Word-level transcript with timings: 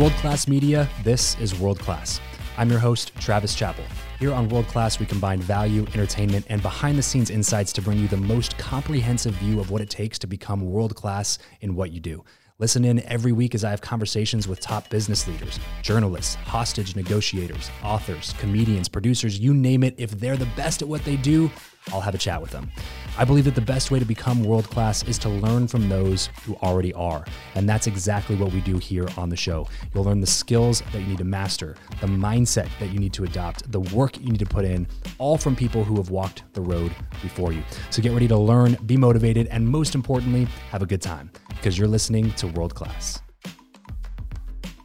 World 0.00 0.12
Class 0.12 0.48
Media, 0.48 0.88
this 1.04 1.38
is 1.40 1.60
World 1.60 1.78
Class. 1.78 2.22
I'm 2.56 2.70
your 2.70 2.78
host, 2.78 3.12
Travis 3.20 3.54
Chappell. 3.54 3.84
Here 4.18 4.32
on 4.32 4.48
World 4.48 4.66
Class, 4.66 4.98
we 4.98 5.04
combine 5.04 5.42
value, 5.42 5.82
entertainment, 5.92 6.46
and 6.48 6.62
behind 6.62 6.96
the 6.96 7.02
scenes 7.02 7.28
insights 7.28 7.70
to 7.74 7.82
bring 7.82 7.98
you 7.98 8.08
the 8.08 8.16
most 8.16 8.56
comprehensive 8.56 9.34
view 9.34 9.60
of 9.60 9.70
what 9.70 9.82
it 9.82 9.90
takes 9.90 10.18
to 10.20 10.26
become 10.26 10.62
world 10.62 10.96
class 10.96 11.38
in 11.60 11.74
what 11.74 11.92
you 11.92 12.00
do. 12.00 12.24
Listen 12.58 12.82
in 12.86 13.02
every 13.02 13.32
week 13.32 13.54
as 13.54 13.62
I 13.62 13.68
have 13.68 13.82
conversations 13.82 14.48
with 14.48 14.58
top 14.58 14.88
business 14.88 15.28
leaders, 15.28 15.60
journalists, 15.82 16.36
hostage 16.36 16.96
negotiators, 16.96 17.70
authors, 17.84 18.32
comedians, 18.38 18.88
producers, 18.88 19.38
you 19.38 19.52
name 19.52 19.82
it. 19.82 19.94
If 19.98 20.12
they're 20.12 20.38
the 20.38 20.48
best 20.56 20.80
at 20.80 20.88
what 20.88 21.04
they 21.04 21.16
do, 21.16 21.50
I'll 21.92 22.00
have 22.00 22.14
a 22.14 22.18
chat 22.18 22.40
with 22.40 22.50
them. 22.50 22.70
I 23.18 23.24
believe 23.24 23.44
that 23.44 23.54
the 23.54 23.60
best 23.60 23.90
way 23.90 23.98
to 23.98 24.04
become 24.04 24.44
world 24.44 24.68
class 24.70 25.02
is 25.02 25.18
to 25.18 25.28
learn 25.28 25.66
from 25.66 25.88
those 25.88 26.28
who 26.44 26.54
already 26.56 26.92
are. 26.94 27.24
And 27.54 27.68
that's 27.68 27.86
exactly 27.86 28.36
what 28.36 28.52
we 28.52 28.60
do 28.60 28.78
here 28.78 29.08
on 29.16 29.28
the 29.28 29.36
show. 29.36 29.66
You'll 29.94 30.04
learn 30.04 30.20
the 30.20 30.26
skills 30.26 30.82
that 30.92 31.00
you 31.00 31.06
need 31.06 31.18
to 31.18 31.24
master, 31.24 31.76
the 32.00 32.06
mindset 32.06 32.68
that 32.78 32.90
you 32.90 32.98
need 32.98 33.12
to 33.14 33.24
adopt, 33.24 33.70
the 33.72 33.80
work 33.80 34.18
you 34.18 34.30
need 34.30 34.38
to 34.38 34.46
put 34.46 34.64
in, 34.64 34.86
all 35.18 35.36
from 35.36 35.56
people 35.56 35.84
who 35.84 35.96
have 35.96 36.10
walked 36.10 36.44
the 36.52 36.60
road 36.60 36.92
before 37.22 37.52
you. 37.52 37.62
So 37.90 38.02
get 38.02 38.12
ready 38.12 38.28
to 38.28 38.36
learn, 38.36 38.76
be 38.86 38.96
motivated, 38.96 39.48
and 39.48 39.66
most 39.66 39.94
importantly, 39.94 40.46
have 40.70 40.82
a 40.82 40.86
good 40.86 41.02
time 41.02 41.30
because 41.48 41.76
you're 41.78 41.88
listening 41.88 42.32
to 42.32 42.46
World 42.48 42.74
Class. 42.74 43.20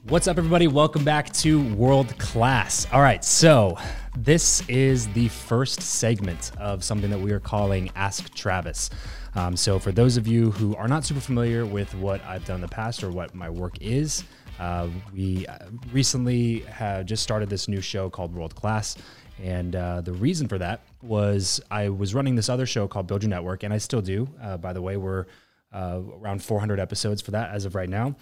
What's 0.07 0.27
up, 0.27 0.37
everybody? 0.37 0.67
Welcome 0.67 1.03
back 1.03 1.33
to 1.33 1.63
World 1.73 2.15
Class. 2.19 2.85
All 2.93 3.01
right, 3.01 3.25
so 3.25 3.75
this 4.17 4.67
is 4.69 5.07
the 5.09 5.27
first 5.27 5.81
segment 5.81 6.51
of 6.57 6.83
something 6.83 7.09
that 7.09 7.19
we 7.19 7.31
are 7.31 7.39
calling 7.39 7.91
Ask 7.95 8.33
Travis. 8.33 8.89
Um, 9.35 9.57
so, 9.57 9.77
for 9.77 9.91
those 9.91 10.15
of 10.15 10.27
you 10.27 10.51
who 10.51 10.75
are 10.75 10.87
not 10.87 11.03
super 11.03 11.19
familiar 11.19 11.65
with 11.65 11.93
what 11.95 12.23
I've 12.23 12.45
done 12.45 12.55
in 12.55 12.61
the 12.61 12.67
past 12.67 13.03
or 13.03 13.11
what 13.11 13.35
my 13.35 13.49
work 13.49 13.77
is, 13.81 14.23
uh, 14.59 14.87
we 15.13 15.45
uh, 15.47 15.57
recently 15.91 16.59
have 16.61 17.05
just 17.05 17.23
started 17.23 17.49
this 17.49 17.67
new 17.67 17.81
show 17.81 18.09
called 18.09 18.33
World 18.33 18.55
Class. 18.55 18.95
And 19.43 19.75
uh, 19.75 19.99
the 19.99 20.13
reason 20.13 20.47
for 20.47 20.57
that 20.59 20.81
was 21.01 21.59
I 21.69 21.89
was 21.89 22.15
running 22.15 22.35
this 22.35 22.47
other 22.47 22.65
show 22.65 22.87
called 22.87 23.07
Build 23.07 23.23
Your 23.23 23.29
Network, 23.29 23.63
and 23.63 23.73
I 23.73 23.79
still 23.79 24.01
do. 24.01 24.29
Uh, 24.41 24.55
by 24.55 24.71
the 24.71 24.81
way, 24.81 24.95
we're 24.95 25.25
uh, 25.73 25.99
around 26.21 26.41
400 26.41 26.79
episodes 26.79 27.21
for 27.21 27.31
that 27.31 27.51
as 27.51 27.65
of 27.65 27.75
right 27.75 27.89
now. 27.89 28.15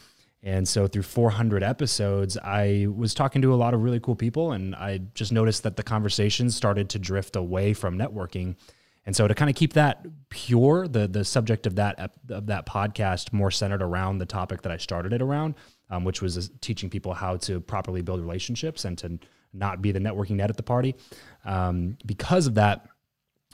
And 0.46 0.68
so 0.68 0.88
through 0.88 1.04
400 1.04 1.64
episodes, 1.64 2.38
I 2.38 2.88
was 2.94 3.14
talking 3.14 3.42
to 3.44 3.54
a 3.54 3.56
lot 3.56 3.74
of 3.74 3.82
really 3.82 4.02
cool 4.02 4.16
people, 4.16 4.52
and 4.52 4.76
I 4.76 5.00
just 5.14 5.32
noticed 5.32 5.64
that 5.64 5.78
the 5.78 5.84
conversations 5.84 6.54
started 6.54 6.90
to 6.90 7.00
drift 7.00 7.38
away 7.38 7.74
from 7.74 7.98
networking. 7.98 8.56
And 9.06 9.16
so 9.16 9.26
to 9.26 9.34
kind 9.34 9.50
of 9.50 9.56
keep 9.56 9.74
that 9.74 10.06
pure, 10.30 10.88
the 10.88 11.08
the 11.08 11.24
subject 11.24 11.66
of 11.66 11.76
that 11.76 12.12
of 12.30 12.48
that 12.48 12.66
podcast 12.66 13.32
more 13.32 13.52
centered 13.52 13.82
around 13.82 14.18
the 14.18 14.26
topic 14.26 14.62
that 14.64 14.72
I 14.72 14.78
started 14.78 15.14
it 15.14 15.22
around, 15.22 15.56
um, 15.90 16.04
which 16.04 16.22
was 16.22 16.38
uh, 16.38 16.42
teaching 16.60 16.90
people 16.90 17.14
how 17.14 17.38
to 17.38 17.62
properly 17.62 18.02
build 18.02 18.20
relationships 18.20 18.84
and 18.84 18.98
to 18.98 19.20
not 19.54 19.82
be 19.82 19.92
the 19.92 20.00
networking 20.00 20.32
net 20.32 20.50
at 20.50 20.58
the 20.58 20.64
party. 20.64 20.96
Um, 21.46 21.98
because 22.06 22.48
of 22.48 22.56
that, 22.56 22.88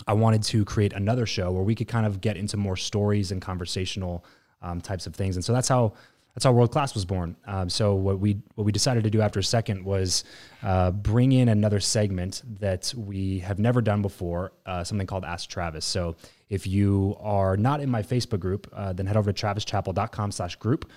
I 0.08 0.14
wanted 0.14 0.44
to 0.44 0.66
create 0.66 0.94
another 0.94 1.26
show 1.26 1.52
where 1.52 1.64
we 1.64 1.76
could 1.76 1.88
kind 1.88 2.06
of 2.06 2.22
get 2.22 2.38
into 2.38 2.58
more 2.58 2.78
stories 2.78 3.32
and 3.32 3.42
conversational 3.42 4.26
um, 4.62 4.82
types 4.82 5.08
of 5.08 5.16
things. 5.16 5.36
And 5.36 5.44
so 5.44 5.54
that's 5.54 5.68
how 5.68 5.94
that's 6.40 6.46
how 6.46 6.54
World 6.54 6.72
Class 6.72 6.94
was 6.94 7.04
born. 7.04 7.36
Um, 7.48 7.70
so 7.70 7.96
what 7.96 8.20
we 8.20 8.42
what 8.56 8.64
we 8.64 8.72
decided 8.72 9.04
to 9.04 9.10
do 9.10 9.20
after 9.20 9.42
a 9.42 9.44
second 9.44 9.84
was 9.84 10.24
uh, 10.64 10.90
bring 10.90 11.34
in 11.34 11.50
another 11.50 11.82
segment 11.82 12.44
that 12.62 12.94
we 12.96 13.40
have 13.40 13.60
never 13.60 13.82
done 13.82 14.02
before, 14.02 14.54
uh, 14.66 14.86
something 14.86 15.06
called 15.06 15.26
Ask 15.26 15.50
Travis. 15.50 15.84
So 15.84 16.16
if 16.48 16.66
you 16.66 17.18
are 17.20 17.58
not 17.58 17.82
in 17.82 17.90
my 17.90 18.04
Facebook 18.04 18.40
group, 18.40 18.72
uh, 18.72 18.94
then 18.94 19.06
head 19.06 19.18
over 19.18 19.34
to 19.34 19.46
travischappell.com/group. 19.46 20.90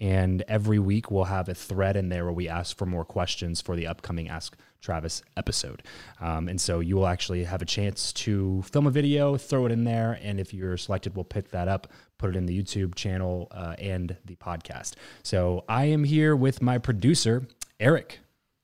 And 0.00 0.42
every 0.48 0.78
week 0.78 1.10
we'll 1.10 1.24
have 1.24 1.48
a 1.48 1.54
thread 1.54 1.96
in 1.96 2.08
there 2.08 2.24
where 2.24 2.32
we 2.32 2.48
ask 2.48 2.76
for 2.76 2.86
more 2.86 3.04
questions 3.04 3.60
for 3.60 3.76
the 3.76 3.86
upcoming 3.86 4.28
Ask 4.28 4.56
Travis 4.80 5.22
episode. 5.36 5.82
Um, 6.20 6.48
and 6.48 6.58
so 6.58 6.80
you 6.80 6.96
will 6.96 7.06
actually 7.06 7.44
have 7.44 7.60
a 7.60 7.66
chance 7.66 8.12
to 8.14 8.62
film 8.62 8.86
a 8.86 8.90
video, 8.90 9.36
throw 9.36 9.66
it 9.66 9.72
in 9.72 9.84
there, 9.84 10.18
and 10.22 10.40
if 10.40 10.54
you're 10.54 10.78
selected, 10.78 11.14
we'll 11.14 11.24
pick 11.24 11.50
that 11.50 11.68
up, 11.68 11.88
put 12.16 12.30
it 12.30 12.36
in 12.36 12.46
the 12.46 12.62
YouTube 12.62 12.94
channel 12.94 13.48
uh, 13.50 13.74
and 13.78 14.16
the 14.24 14.36
podcast. 14.36 14.94
So 15.22 15.64
I 15.68 15.84
am 15.86 16.04
here 16.04 16.34
with 16.34 16.62
my 16.62 16.78
producer, 16.78 17.46
Eric. 17.78 18.20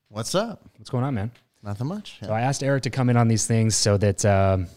What's 0.09 0.33
up? 0.33 0.67
What's 0.77 0.89
going 0.89 1.03
on, 1.03 1.13
man? 1.13 1.31
Nothing 1.61 1.87
much. 1.87 2.17
So 2.23 2.33
I 2.33 2.41
asked 2.41 2.63
Eric 2.63 2.83
to 2.83 2.89
come 2.89 3.09
in 3.09 3.17
on 3.17 3.27
these 3.27 3.45
things 3.45 3.75
so 3.75 3.97
that 3.97 4.25
um, 4.25 4.67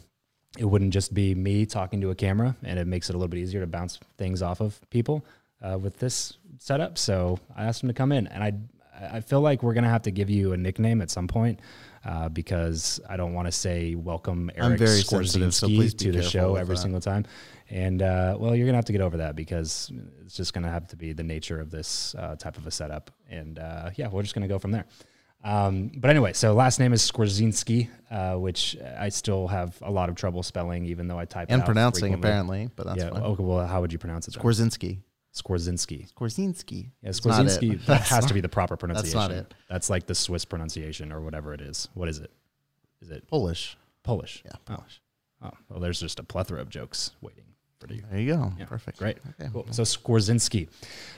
it 0.58 0.64
wouldn't 0.64 0.92
just 0.92 1.14
be 1.14 1.34
me 1.34 1.64
talking 1.64 2.00
to 2.02 2.10
a 2.10 2.14
camera, 2.14 2.56
and 2.62 2.78
it 2.78 2.86
makes 2.86 3.08
it 3.08 3.14
a 3.14 3.16
little 3.16 3.28
bit 3.28 3.38
easier 3.38 3.60
to 3.60 3.66
bounce 3.66 3.98
things 4.18 4.42
off 4.42 4.60
of 4.60 4.78
people 4.90 5.24
uh, 5.62 5.78
with 5.78 5.98
this 5.98 6.36
setup. 6.60 6.96
So 6.98 7.38
I 7.56 7.64
asked 7.64 7.82
him 7.82 7.88
to 7.88 7.94
come 7.94 8.12
in, 8.12 8.28
and 8.28 8.44
I 8.44 8.52
I 9.16 9.20
feel 9.20 9.40
like 9.40 9.62
we're 9.62 9.74
gonna 9.74 9.88
have 9.88 10.02
to 10.02 10.10
give 10.12 10.30
you 10.30 10.52
a 10.52 10.56
nickname 10.56 11.00
at 11.02 11.10
some 11.10 11.26
point. 11.26 11.58
Uh, 12.02 12.30
because 12.30 12.98
I 13.10 13.18
don't 13.18 13.34
want 13.34 13.46
to 13.46 13.52
say 13.52 13.94
welcome 13.94 14.50
Eric 14.56 14.78
sensitive, 14.78 15.54
so 15.54 15.66
to 15.68 16.12
the 16.12 16.22
show 16.22 16.54
every 16.56 16.76
that. 16.76 16.80
single 16.80 17.00
time. 17.00 17.26
And 17.68 18.00
uh, 18.00 18.38
well, 18.40 18.56
you're 18.56 18.64
gonna 18.64 18.78
have 18.78 18.86
to 18.86 18.92
get 18.92 19.02
over 19.02 19.18
that 19.18 19.36
because 19.36 19.92
it's 20.24 20.34
just 20.34 20.54
gonna 20.54 20.70
have 20.70 20.86
to 20.88 20.96
be 20.96 21.12
the 21.12 21.22
nature 21.22 21.60
of 21.60 21.70
this 21.70 22.14
uh, 22.14 22.36
type 22.36 22.56
of 22.56 22.66
a 22.66 22.70
setup. 22.70 23.10
And 23.28 23.58
uh, 23.58 23.90
yeah, 23.96 24.08
we're 24.08 24.22
just 24.22 24.34
gonna 24.34 24.48
go 24.48 24.58
from 24.58 24.70
there. 24.70 24.86
Um, 25.44 25.90
but 25.94 26.08
anyway, 26.10 26.32
so 26.32 26.54
last 26.54 26.80
name 26.80 26.94
is 26.94 27.02
Skwarczynski, 27.10 27.88
uh, 28.10 28.36
which 28.36 28.78
I 28.98 29.10
still 29.10 29.46
have 29.48 29.76
a 29.82 29.90
lot 29.90 30.08
of 30.08 30.14
trouble 30.14 30.42
spelling, 30.42 30.86
even 30.86 31.06
though 31.06 31.18
I 31.18 31.26
type 31.26 31.50
it 31.50 31.52
And 31.52 31.64
pronouncing, 31.66 32.12
frequently. 32.12 32.28
apparently, 32.30 32.70
but 32.76 32.86
that's 32.86 33.02
yeah. 33.02 33.10
fine. 33.10 33.22
Okay. 33.22 33.42
Well, 33.42 33.66
how 33.66 33.82
would 33.82 33.92
you 33.92 33.98
pronounce 33.98 34.26
it? 34.26 34.32
then? 34.34 34.42
Korzinski. 35.34 36.08
Skorzinski. 36.12 36.12
Korzinski. 36.14 36.90
Yeah, 37.02 37.10
not. 37.10 37.14
Skorzinski. 37.14 37.84
That 37.86 38.00
has 38.02 38.26
to 38.26 38.34
be 38.34 38.40
the 38.40 38.48
proper 38.48 38.76
pronunciation. 38.76 39.18
That's 39.18 39.28
not 39.30 39.36
it. 39.36 39.54
That's 39.68 39.90
like 39.90 40.06
the 40.06 40.14
Swiss 40.14 40.44
pronunciation 40.44 41.12
or 41.12 41.20
whatever 41.20 41.54
it 41.54 41.60
is. 41.60 41.88
What 41.94 42.08
is 42.08 42.18
it? 42.18 42.30
Is 43.00 43.10
it 43.10 43.26
Polish. 43.28 43.76
Polish? 44.02 44.42
Yeah, 44.44 44.52
Oh. 44.68 44.74
Polish. 44.76 45.00
Oh, 45.42 45.50
well, 45.70 45.80
there's 45.80 46.00
just 46.00 46.18
a 46.18 46.22
plethora 46.22 46.60
of 46.60 46.68
jokes 46.68 47.12
waiting 47.22 47.44
for 47.78 47.90
you. 47.94 48.02
There 48.10 48.20
you 48.20 48.34
go. 48.34 48.52
Yeah, 48.58 48.66
Perfect. 48.66 48.98
Great. 48.98 49.16
Okay. 49.40 49.48
Cool. 49.52 49.66
So 49.70 49.84
Skorzinski. 49.84 50.68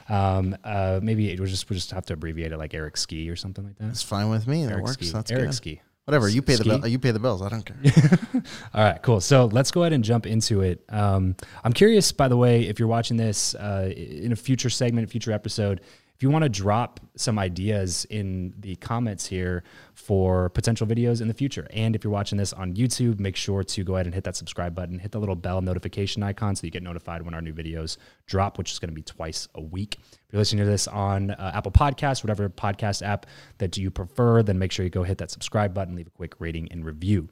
Um, 0.09 0.57
uh, 0.63 1.01
maybe 1.03 1.31
it 1.31 1.41
was 1.41 1.51
just 1.51 1.69
we 1.69 1.75
just 1.75 1.91
have 1.91 2.07
to 2.07 2.13
abbreviate 2.13 2.53
it 2.53 2.59
like 2.59 2.73
Eric 2.75 2.97
Ski 2.97 3.29
or 3.29 3.35
something 3.37 3.65
like 3.65 3.77
that. 3.79 3.89
It's 3.89 4.03
fine 4.03 4.31
with 4.31 4.47
me. 4.47 4.65
That 4.65 4.73
Eric 4.75 4.85
works. 4.85 4.97
Ski. 4.99 5.11
That's 5.11 5.31
Eric 5.33 5.45
good. 5.47 5.55
Ski. 5.55 5.83
Whatever. 6.05 6.29
You 6.29 6.43
pay 6.43 6.57
the 6.57 6.65
bill. 6.65 6.87
You 6.87 6.99
pay 6.99 7.13
the 7.13 7.21
bills. 7.21 7.43
I 7.43 7.49
don't 7.49 7.65
care. 7.65 7.77
All 8.75 8.83
right, 8.83 9.01
cool. 9.03 9.21
So 9.21 9.47
let's 9.47 9.71
go 9.71 9.83
ahead 9.83 9.93
and 9.93 10.03
jump 10.03 10.27
into 10.27 10.61
it. 10.61 10.85
Um, 10.89 11.37
I'm 11.63 11.73
curious, 11.73 12.11
by 12.11 12.27
the 12.27 12.37
way, 12.37 12.63
if 12.63 12.81
you're 12.81 12.89
watching 12.89 13.17
this 13.17 13.55
uh, 13.55 13.93
in 13.95 14.33
a 14.33 14.37
future 14.37 14.71
segment, 14.71 15.09
future 15.11 15.31
episode, 15.31 15.81
if 16.23 16.25
you 16.25 16.31
want 16.31 16.45
to 16.45 16.49
drop 16.49 17.01
some 17.17 17.37
ideas 17.37 18.05
in 18.09 18.55
the 18.61 18.77
comments 18.77 19.27
here 19.27 19.65
for 19.93 20.51
potential 20.51 20.87
videos 20.87 21.21
in 21.21 21.27
the 21.27 21.35
future. 21.35 21.67
And 21.73 21.97
if 21.97 22.05
you're 22.05 22.13
watching 22.13 22.39
this 22.39 22.53
on 22.53 22.75
YouTube, 22.75 23.19
make 23.19 23.35
sure 23.35 23.65
to 23.65 23.83
go 23.83 23.97
ahead 23.97 24.07
and 24.07 24.15
hit 24.15 24.23
that 24.23 24.37
subscribe 24.37 24.73
button, 24.73 25.01
hit 25.01 25.11
the 25.11 25.19
little 25.19 25.35
bell 25.35 25.61
notification 25.63 26.23
icon 26.23 26.55
so 26.55 26.65
you 26.65 26.71
get 26.71 26.85
notified 26.85 27.23
when 27.23 27.35
our 27.35 27.43
new 27.43 27.53
videos 27.53 27.97
drop, 28.27 28.57
which 28.57 28.71
is 28.71 28.79
going 28.79 28.91
to 28.91 28.95
be 28.95 29.03
twice 29.03 29.49
a 29.57 29.61
week. 29.61 29.97
If 30.01 30.33
you're 30.33 30.39
listening 30.39 30.65
to 30.65 30.71
this 30.71 30.87
on 30.87 31.33
uh, 31.33 31.51
Apple 31.57 31.73
Podcasts, 31.73 32.23
whatever 32.23 32.49
podcast 32.49 33.05
app 33.05 33.27
that 33.59 33.77
you 33.77 33.91
prefer, 33.91 34.45
then 34.45 34.61
make 34.61 34.71
sure 34.71 34.85
you 34.85 34.91
go 34.91 35.03
hit 35.03 35.19
that 35.19 35.33
subscribe 35.33 35.75
button, 35.75 35.97
leave 35.97 36.07
a 36.07 36.11
quick 36.11 36.35
rating 36.39 36.71
and 36.71 36.85
review. 36.85 37.29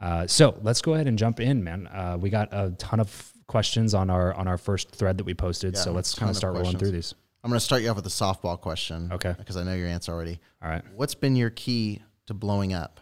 Uh, 0.00 0.26
so 0.26 0.58
let's 0.62 0.82
go 0.82 0.94
ahead 0.94 1.06
and 1.06 1.16
jump 1.16 1.38
in, 1.38 1.62
man. 1.62 1.86
Uh, 1.86 2.18
we 2.20 2.28
got 2.28 2.48
a 2.50 2.70
ton 2.72 2.98
of 2.98 3.32
questions 3.46 3.94
on 3.94 4.10
our 4.10 4.34
on 4.34 4.48
our 4.48 4.58
first 4.58 4.90
thread 4.90 5.16
that 5.18 5.24
we 5.24 5.32
posted. 5.32 5.74
Yeah, 5.74 5.80
so 5.80 5.92
let's 5.92 6.12
kind 6.16 6.28
of 6.28 6.30
of 6.30 6.38
start 6.38 6.54
rolling 6.54 6.76
through 6.76 6.90
these. 6.90 7.14
I'm 7.44 7.50
going 7.50 7.58
to 7.58 7.64
start 7.64 7.82
you 7.82 7.88
off 7.90 7.96
with 7.96 8.06
a 8.06 8.10
softball 8.10 8.60
question. 8.60 9.10
Okay. 9.12 9.34
Because 9.36 9.56
I 9.56 9.64
know 9.64 9.74
your 9.74 9.88
answer 9.88 10.12
already. 10.12 10.38
All 10.62 10.68
right. 10.68 10.82
What's 10.94 11.14
been 11.14 11.34
your 11.34 11.50
key 11.50 12.00
to 12.26 12.34
blowing 12.34 12.72
up? 12.72 13.00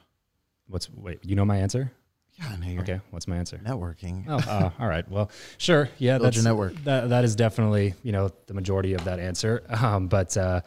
What's 0.67 0.89
wait? 0.91 1.19
You 1.25 1.37
know 1.37 1.45
my 1.45 1.59
answer? 1.59 1.93
Yeah, 2.34 2.49
I 2.49 2.56
know 2.56 2.69
your 2.69 2.83
Okay. 2.83 3.01
What's 3.11 3.28
my 3.28 3.37
answer? 3.37 3.59
networking. 3.59 4.25
Oh, 4.28 4.37
uh, 4.37 4.71
all 4.78 4.87
right. 4.87 5.06
Well, 5.11 5.31
sure. 5.59 5.91
Yeah, 5.99 6.15
Build 6.17 6.27
that's 6.27 6.37
your 6.37 6.45
network. 6.45 6.75
That 6.84 7.11
that 7.11 7.25
is 7.25 7.37
definitely 7.37 7.95
you 8.03 8.12
know 8.12 8.31
the 8.47 8.55
majority 8.55 8.95
of 8.95 9.05
that 9.05 9.19
answer. 9.19 9.63
Um, 9.83 10.09
but 10.09 10.37
uh, 10.37 10.60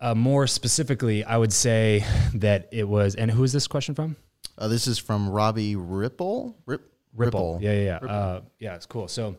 uh, 0.00 0.14
more 0.14 0.46
specifically, 0.46 1.24
I 1.24 1.36
would 1.36 1.52
say 1.52 2.04
that 2.34 2.68
it 2.72 2.88
was. 2.88 3.14
And 3.14 3.30
who 3.30 3.44
is 3.44 3.52
this 3.52 3.66
question 3.66 3.94
from? 3.94 4.16
Uh, 4.56 4.68
this 4.68 4.86
is 4.86 4.98
from 4.98 5.28
Robbie 5.28 5.76
Ripple. 5.76 6.56
Rip, 6.66 6.82
Ripple. 7.14 7.58
Yeah, 7.60 7.72
yeah, 7.72 7.98
yeah. 8.02 8.08
Uh, 8.08 8.40
yeah, 8.58 8.74
it's 8.76 8.86
cool. 8.86 9.08
So, 9.08 9.36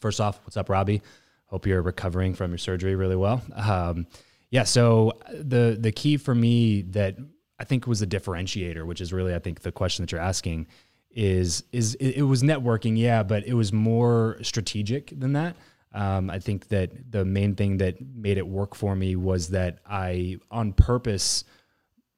first 0.00 0.20
off, 0.20 0.40
what's 0.44 0.56
up, 0.56 0.68
Robbie? 0.68 1.02
Hope 1.50 1.66
you're 1.66 1.82
recovering 1.82 2.34
from 2.34 2.52
your 2.52 2.58
surgery 2.58 2.94
really 2.94 3.16
well. 3.16 3.42
Um, 3.54 4.06
yeah. 4.50 4.62
So 4.62 5.18
the 5.28 5.76
the 5.78 5.92
key 5.92 6.16
for 6.16 6.34
me 6.34 6.82
that 6.82 7.16
I 7.58 7.64
think 7.64 7.86
was 7.86 8.02
a 8.02 8.06
differentiator, 8.06 8.86
which 8.86 9.00
is 9.00 9.12
really 9.12 9.34
I 9.34 9.40
think 9.40 9.60
the 9.60 9.72
question 9.72 10.04
that 10.04 10.12
you're 10.12 10.20
asking 10.20 10.68
is 11.10 11.64
is 11.72 11.96
it, 11.96 12.18
it 12.18 12.22
was 12.22 12.42
networking, 12.42 12.96
yeah, 12.96 13.22
but 13.22 13.44
it 13.46 13.54
was 13.54 13.72
more 13.72 14.38
strategic 14.42 15.18
than 15.18 15.32
that. 15.32 15.56
Um, 15.92 16.30
I 16.30 16.38
think 16.38 16.68
that 16.68 17.10
the 17.10 17.24
main 17.24 17.56
thing 17.56 17.78
that 17.78 18.00
made 18.00 18.38
it 18.38 18.46
work 18.46 18.76
for 18.76 18.94
me 18.94 19.16
was 19.16 19.48
that 19.48 19.78
I, 19.84 20.38
on 20.48 20.72
purpose, 20.72 21.42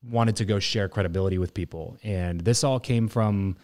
wanted 0.03 0.37
to 0.37 0.45
go 0.45 0.59
share 0.59 0.91
credibility 0.91 1.39
with 1.39 1.55
people, 1.55 1.97
and 2.03 2.41
this 2.43 2.65
all 2.65 2.79
came 2.79 3.09
from 3.09 3.57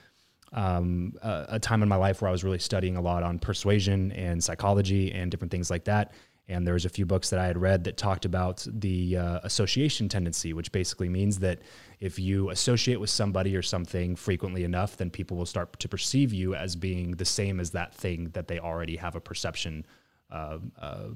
um, 0.52 1.14
a, 1.22 1.46
a 1.50 1.58
time 1.58 1.82
in 1.82 1.88
my 1.88 1.96
life 1.96 2.22
where 2.22 2.28
I 2.28 2.32
was 2.32 2.44
really 2.44 2.58
studying 2.58 2.96
a 2.96 3.00
lot 3.00 3.22
on 3.22 3.38
persuasion 3.38 4.12
and 4.12 4.42
psychology 4.42 5.12
and 5.12 5.30
different 5.30 5.50
things 5.50 5.70
like 5.70 5.84
that. 5.84 6.12
And 6.50 6.66
there 6.66 6.74
was 6.74 6.86
a 6.86 6.88
few 6.88 7.04
books 7.04 7.28
that 7.30 7.38
I 7.38 7.46
had 7.46 7.58
read 7.58 7.84
that 7.84 7.98
talked 7.98 8.24
about 8.24 8.66
the 8.66 9.18
uh, 9.18 9.40
association 9.42 10.08
tendency, 10.08 10.54
which 10.54 10.72
basically 10.72 11.10
means 11.10 11.38
that 11.40 11.58
if 12.00 12.18
you 12.18 12.48
associate 12.48 12.98
with 12.98 13.10
somebody 13.10 13.54
or 13.54 13.60
something 13.60 14.16
frequently 14.16 14.64
enough, 14.64 14.96
then 14.96 15.10
people 15.10 15.36
will 15.36 15.46
start 15.46 15.78
to 15.78 15.88
perceive 15.88 16.32
you 16.32 16.54
as 16.54 16.74
being 16.74 17.12
the 17.12 17.24
same 17.26 17.60
as 17.60 17.72
that 17.72 17.94
thing 17.94 18.30
that 18.30 18.48
they 18.48 18.58
already 18.58 18.96
have 18.96 19.14
a 19.14 19.20
perception 19.20 19.84
uh, 20.30 20.58
uh, 20.80 21.08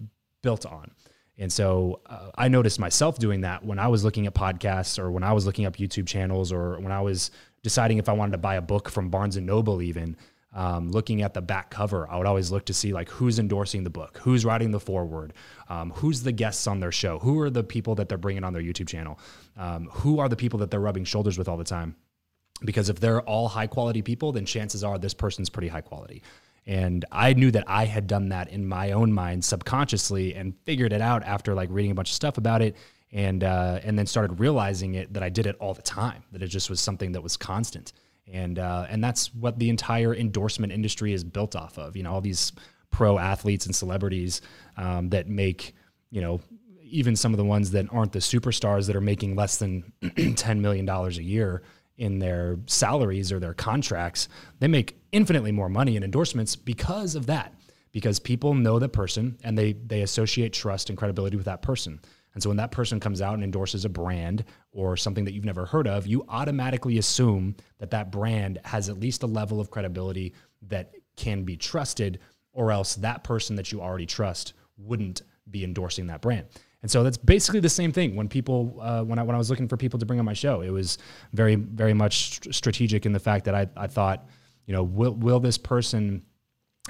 built 0.42 0.66
on. 0.66 0.90
And 1.38 1.50
so 1.50 2.00
uh, 2.06 2.30
I 2.36 2.48
noticed 2.48 2.78
myself 2.78 3.18
doing 3.18 3.40
that 3.40 3.64
when 3.64 3.78
I 3.78 3.88
was 3.88 4.04
looking 4.04 4.26
at 4.26 4.34
podcasts 4.34 4.98
or 4.98 5.10
when 5.10 5.22
I 5.22 5.32
was 5.32 5.46
looking 5.46 5.64
up 5.64 5.76
YouTube 5.76 6.06
channels 6.06 6.52
or 6.52 6.78
when 6.78 6.92
I 6.92 7.00
was 7.00 7.30
deciding 7.62 7.98
if 7.98 8.08
I 8.08 8.12
wanted 8.12 8.32
to 8.32 8.38
buy 8.38 8.56
a 8.56 8.62
book 8.62 8.88
from 8.88 9.08
Barnes 9.08 9.36
and 9.36 9.46
Noble, 9.46 9.82
even 9.82 10.16
um, 10.54 10.90
looking 10.90 11.22
at 11.22 11.32
the 11.32 11.40
back 11.40 11.70
cover, 11.70 12.08
I 12.10 12.18
would 12.18 12.26
always 12.26 12.50
look 12.50 12.66
to 12.66 12.74
see 12.74 12.92
like 12.92 13.08
who's 13.08 13.38
endorsing 13.38 13.84
the 13.84 13.90
book, 13.90 14.18
who's 14.22 14.44
writing 14.44 14.70
the 14.70 14.80
foreword, 14.80 15.32
um, 15.68 15.90
who's 15.90 16.22
the 16.22 16.32
guests 16.32 16.66
on 16.66 16.80
their 16.80 16.92
show, 16.92 17.18
who 17.18 17.40
are 17.40 17.50
the 17.50 17.64
people 17.64 17.94
that 17.96 18.08
they're 18.08 18.18
bringing 18.18 18.44
on 18.44 18.52
their 18.52 18.62
YouTube 18.62 18.88
channel, 18.88 19.18
um, 19.56 19.88
who 19.92 20.18
are 20.18 20.28
the 20.28 20.36
people 20.36 20.58
that 20.58 20.70
they're 20.70 20.80
rubbing 20.80 21.04
shoulders 21.04 21.38
with 21.38 21.48
all 21.48 21.56
the 21.56 21.64
time. 21.64 21.96
Because 22.64 22.88
if 22.88 23.00
they're 23.00 23.22
all 23.22 23.48
high 23.48 23.66
quality 23.66 24.02
people, 24.02 24.32
then 24.32 24.44
chances 24.44 24.84
are 24.84 24.98
this 24.98 25.14
person's 25.14 25.48
pretty 25.48 25.68
high 25.68 25.80
quality. 25.80 26.22
And 26.66 27.04
I 27.10 27.32
knew 27.32 27.50
that 27.50 27.64
I 27.66 27.86
had 27.86 28.06
done 28.06 28.28
that 28.28 28.48
in 28.48 28.66
my 28.66 28.92
own 28.92 29.12
mind 29.12 29.44
subconsciously 29.44 30.34
and 30.34 30.54
figured 30.64 30.92
it 30.92 31.00
out 31.00 31.24
after 31.24 31.54
like 31.54 31.70
reading 31.72 31.90
a 31.90 31.94
bunch 31.94 32.10
of 32.10 32.14
stuff 32.14 32.38
about 32.38 32.62
it 32.62 32.76
and 33.12 33.44
uh, 33.44 33.80
and 33.84 33.98
then 33.98 34.06
started 34.06 34.40
realizing 34.40 34.94
it 34.94 35.12
that 35.12 35.22
I 35.22 35.28
did 35.28 35.46
it 35.46 35.56
all 35.60 35.74
the 35.74 35.82
time, 35.82 36.24
that 36.32 36.42
it 36.42 36.48
just 36.48 36.70
was 36.70 36.80
something 36.80 37.12
that 37.12 37.22
was 37.22 37.36
constant. 37.36 37.92
And 38.32 38.58
uh, 38.58 38.86
and 38.88 39.02
that's 39.02 39.34
what 39.34 39.58
the 39.58 39.68
entire 39.68 40.14
endorsement 40.14 40.72
industry 40.72 41.12
is 41.12 41.22
built 41.22 41.54
off 41.54 41.78
of. 41.78 41.96
You 41.96 42.02
know, 42.04 42.12
all 42.12 42.20
these 42.20 42.52
pro 42.90 43.18
athletes 43.18 43.66
and 43.66 43.74
celebrities 43.74 44.40
um, 44.76 45.10
that 45.10 45.28
make, 45.28 45.74
you 46.10 46.20
know, 46.20 46.40
even 46.82 47.16
some 47.16 47.32
of 47.32 47.38
the 47.38 47.44
ones 47.44 47.70
that 47.72 47.86
aren't 47.90 48.12
the 48.12 48.18
superstars 48.18 48.86
that 48.86 48.94
are 48.94 49.00
making 49.00 49.34
less 49.34 49.56
than 49.56 49.92
$10 50.02 50.60
million 50.60 50.88
a 50.88 51.08
year 51.10 51.62
in 51.96 52.18
their 52.18 52.58
salaries 52.66 53.32
or 53.32 53.40
their 53.40 53.54
contracts, 53.54 54.28
they 54.60 54.68
make 54.68 54.98
infinitely 55.10 55.52
more 55.52 55.68
money 55.68 55.96
in 55.96 56.04
endorsements 56.04 56.54
because 56.54 57.14
of 57.14 57.26
that. 57.26 57.54
Because 57.92 58.18
people 58.18 58.54
know 58.54 58.78
the 58.78 58.88
person 58.88 59.36
and 59.44 59.58
they 59.58 59.74
they 59.74 60.00
associate 60.00 60.54
trust 60.54 60.88
and 60.88 60.96
credibility 60.96 61.36
with 61.36 61.44
that 61.44 61.60
person. 61.60 62.00
And 62.34 62.42
so 62.42 62.50
when 62.50 62.56
that 62.56 62.70
person 62.70 62.98
comes 62.98 63.20
out 63.20 63.34
and 63.34 63.44
endorses 63.44 63.84
a 63.84 63.88
brand 63.88 64.44
or 64.72 64.96
something 64.96 65.24
that 65.24 65.32
you've 65.32 65.44
never 65.44 65.66
heard 65.66 65.86
of, 65.86 66.06
you 66.06 66.24
automatically 66.28 66.98
assume 66.98 67.56
that 67.78 67.90
that 67.90 68.10
brand 68.10 68.58
has 68.64 68.88
at 68.88 68.98
least 68.98 69.22
a 69.22 69.26
level 69.26 69.60
of 69.60 69.70
credibility 69.70 70.34
that 70.68 70.92
can 71.16 71.44
be 71.44 71.56
trusted, 71.56 72.20
or 72.52 72.72
else 72.72 72.94
that 72.96 73.22
person 73.22 73.56
that 73.56 73.70
you 73.70 73.80
already 73.80 74.06
trust 74.06 74.54
wouldn't 74.78 75.22
be 75.50 75.64
endorsing 75.64 76.06
that 76.06 76.20
brand. 76.20 76.46
And 76.82 76.90
so 76.90 77.02
that's 77.02 77.16
basically 77.16 77.60
the 77.60 77.68
same 77.68 77.92
thing. 77.92 78.16
When 78.16 78.28
people, 78.28 78.78
uh, 78.80 79.02
when 79.02 79.18
I 79.18 79.22
when 79.22 79.34
I 79.34 79.38
was 79.38 79.50
looking 79.50 79.68
for 79.68 79.76
people 79.76 79.98
to 79.98 80.06
bring 80.06 80.18
on 80.18 80.24
my 80.24 80.32
show, 80.32 80.62
it 80.62 80.70
was 80.70 80.98
very 81.32 81.54
very 81.54 81.94
much 81.94 82.40
strategic 82.54 83.06
in 83.06 83.12
the 83.12 83.20
fact 83.20 83.44
that 83.44 83.54
I 83.54 83.68
I 83.76 83.86
thought, 83.86 84.26
you 84.66 84.74
know, 84.74 84.82
will 84.82 85.14
will 85.14 85.38
this 85.38 85.58
person 85.58 86.24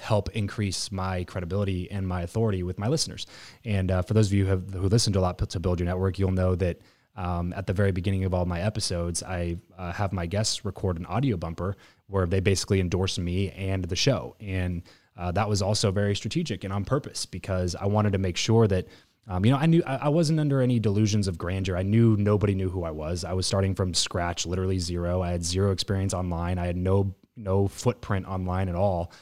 help 0.00 0.30
increase 0.30 0.90
my 0.90 1.24
credibility 1.24 1.90
and 1.90 2.06
my 2.06 2.22
authority 2.22 2.62
with 2.62 2.78
my 2.78 2.88
listeners? 2.88 3.26
And 3.64 3.90
uh, 3.90 4.02
for 4.02 4.14
those 4.14 4.28
of 4.28 4.32
you 4.32 4.44
who, 4.44 4.50
have, 4.50 4.72
who 4.72 4.88
listen 4.88 5.12
to 5.14 5.18
a 5.18 5.20
lot 5.20 5.38
to 5.38 5.60
Build 5.60 5.80
Your 5.80 5.86
Network, 5.86 6.18
you'll 6.18 6.32
know 6.32 6.54
that. 6.56 6.80
Um, 7.14 7.52
at 7.52 7.66
the 7.66 7.74
very 7.74 7.92
beginning 7.92 8.24
of 8.24 8.32
all 8.32 8.46
my 8.46 8.62
episodes, 8.62 9.22
I 9.22 9.58
uh, 9.76 9.92
have 9.92 10.14
my 10.14 10.24
guests 10.24 10.64
record 10.64 10.98
an 10.98 11.04
audio 11.04 11.36
bumper 11.36 11.76
where 12.06 12.24
they 12.24 12.40
basically 12.40 12.80
endorse 12.80 13.18
me 13.18 13.50
and 13.50 13.84
the 13.84 13.96
show. 13.96 14.34
And 14.40 14.82
uh, 15.14 15.30
that 15.32 15.46
was 15.46 15.60
also 15.60 15.90
very 15.90 16.16
strategic 16.16 16.64
and 16.64 16.72
on 16.72 16.86
purpose 16.86 17.26
because 17.26 17.74
I 17.74 17.84
wanted 17.84 18.12
to 18.12 18.18
make 18.18 18.38
sure 18.38 18.66
that 18.68 18.86
um, 19.28 19.44
you 19.44 19.52
know, 19.52 19.58
I 19.58 19.66
knew 19.66 19.82
I, 19.86 20.08
wasn't 20.08 20.40
under 20.40 20.60
any 20.60 20.80
delusions 20.80 21.28
of 21.28 21.38
grandeur. 21.38 21.76
I 21.76 21.82
knew 21.82 22.16
nobody 22.16 22.54
knew 22.56 22.68
who 22.68 22.82
I 22.82 22.90
was. 22.90 23.22
I 23.24 23.32
was 23.34 23.46
starting 23.46 23.74
from 23.74 23.94
scratch, 23.94 24.46
literally 24.46 24.80
zero. 24.80 25.22
I 25.22 25.30
had 25.30 25.44
zero 25.44 25.70
experience 25.70 26.12
online. 26.12 26.58
I 26.58 26.66
had 26.66 26.76
no 26.76 27.14
no 27.36 27.68
footprint 27.68 28.26
online 28.26 28.68
at 28.68 28.74
all, 28.74 29.12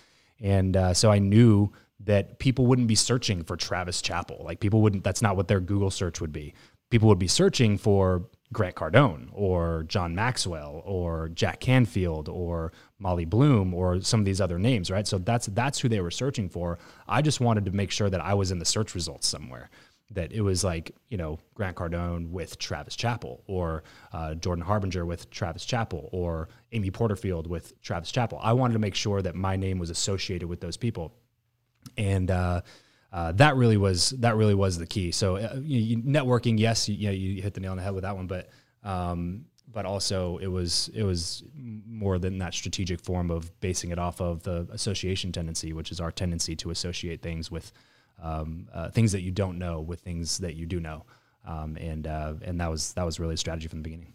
and 0.41 0.77
uh, 0.77 0.95
so 0.95 1.11
I 1.11 1.19
knew 1.19 1.73
that 2.05 2.39
people 2.39 2.67
wouldn't 2.67 2.89
be 2.89 2.95
searching 2.95 3.45
for 3.45 3.57
Travis 3.57 4.01
Chappell. 4.01 4.43
Like 4.45 4.61
people 4.61 4.81
wouldn't. 4.81 5.05
That's 5.05 5.23
not 5.23 5.37
what 5.37 5.49
their 5.49 5.61
Google 5.61 5.91
search 5.91 6.21
would 6.21 6.33
be. 6.33 6.55
People 6.91 7.09
would 7.09 7.19
be 7.19 7.29
searching 7.29 7.79
for 7.79 8.27
Grant 8.53 8.75
Cardone 8.75 9.29
or 9.33 9.85
John 9.87 10.15
Maxwell 10.15 10.83
or 10.85 11.29
Jack 11.29 11.61
Canfield 11.61 12.29
or 12.29 12.73
Molly 12.99 13.25
Bloom 13.25 13.73
or 13.75 14.01
some 14.01 14.21
of 14.21 14.27
these 14.27 14.41
other 14.41 14.59
names, 14.59 14.91
right? 14.91 15.07
So 15.07 15.19
that's 15.19 15.47
that's 15.47 15.79
who 15.79 15.89
they 15.89 16.01
were 16.01 16.11
searching 16.11 16.49
for. 16.49 16.79
I 17.07 17.23
just 17.23 17.41
wanted 17.41 17.65
to 17.67 17.71
make 17.71 17.91
sure 17.91 18.11
that 18.11 18.21
I 18.21 18.35
was 18.35 18.51
in 18.51 18.59
the 18.59 18.65
search 18.65 18.95
results 18.95 19.29
somewhere 19.29 19.71
that 20.13 20.33
it 20.33 20.41
was 20.41 20.65
like 20.65 20.95
you 21.09 21.17
know 21.17 21.39
Grant 21.55 21.77
Cardone 21.77 22.31
with 22.31 22.59
Travis 22.59 22.97
Chappell 22.97 23.43
or 23.47 23.85
uh, 24.13 24.35
Jordan 24.35 24.65
Harbinger 24.65 25.07
with 25.07 25.31
Travis 25.31 25.65
Chappell 25.65 26.09
or 26.13 26.49
Amy 26.73 26.91
Porterfield 26.91 27.47
with 27.47 27.81
Travis 27.83 28.11
Chappell. 28.11 28.41
I 28.43 28.53
wanted 28.53 28.75
to 28.75 28.79
make 28.79 28.95
sure 28.95 29.23
that 29.23 29.35
my 29.35 29.57
name 29.57 29.79
was 29.79 29.91
associated 29.91 30.49
with 30.49 30.61
those 30.61 30.77
people, 30.77 31.15
and 31.97 32.31
uh, 32.31 32.63
uh, 33.13 33.33
that 33.33 33.57
really 33.57 33.77
was 33.77 34.11
that 34.11 34.37
really 34.37 34.55
was 34.55 34.79
the 34.79 34.87
key. 34.87 35.11
So 35.13 35.37
uh, 35.37 35.57
you, 35.63 35.99
networking, 35.99 36.59
yes, 36.59 36.89
you, 36.89 36.95
you, 36.97 37.07
know, 37.07 37.13
you 37.13 37.43
hit 37.43 37.55
the 37.55 37.61
nail 37.61 37.73
on 37.73 37.77
the 37.77 37.83
head 37.83 37.95
with 37.95 38.03
that 38.03 38.17
one, 38.17 38.27
but 38.27 38.51
um, 38.83 39.45
but 39.73 39.85
also 39.87 40.39
it 40.39 40.47
was 40.49 40.91
it 40.95 41.03
was 41.03 41.45
more 41.57 42.19
than 42.19 42.39
that 42.39 42.55
strategic 42.55 43.01
form 43.01 43.31
of 43.31 43.59
basing 43.61 43.91
it 43.91 43.99
off 43.99 44.21
of 44.21 44.43
the 44.43 44.67
association 44.73 45.33
tendency, 45.33 45.73
which 45.73 45.91
is 45.91 46.01
our 46.01 46.11
tendency 46.11 46.57
to 46.57 46.71
associate 46.71 47.23
things 47.23 47.51
with 47.51 47.73
um, 48.23 48.69
uh, 48.73 48.91
things 48.91 49.13
that 49.13 49.23
you 49.23 49.31
don't 49.31 49.59
know 49.59 49.81
with 49.81 50.01
things 50.01 50.39
that 50.39 50.55
you 50.55 50.67
do 50.67 50.81
know, 50.81 51.05
um, 51.47 51.77
and 51.77 52.07
uh, 52.07 52.35
and 52.43 52.61
that 52.61 52.71
was 52.71 52.93
that 52.95 53.05
was 53.05 53.19
really 53.21 53.35
a 53.35 53.37
strategy 53.37 53.69
from 53.69 53.79
the 53.81 53.85
beginning. 53.85 54.13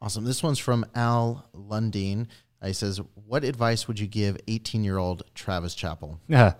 Awesome. 0.00 0.24
This 0.24 0.42
one's 0.42 0.58
from 0.58 0.86
Al 0.94 1.44
Lundeen. 1.54 2.26
Uh, 2.62 2.68
he 2.68 2.72
says, 2.72 3.00
"What 3.26 3.44
advice 3.44 3.88
would 3.88 3.98
you 3.98 4.06
give 4.06 4.36
18-year-old 4.46 5.22
Travis 5.34 5.74
Chappell?" 5.74 6.20
Yeah. 6.28 6.54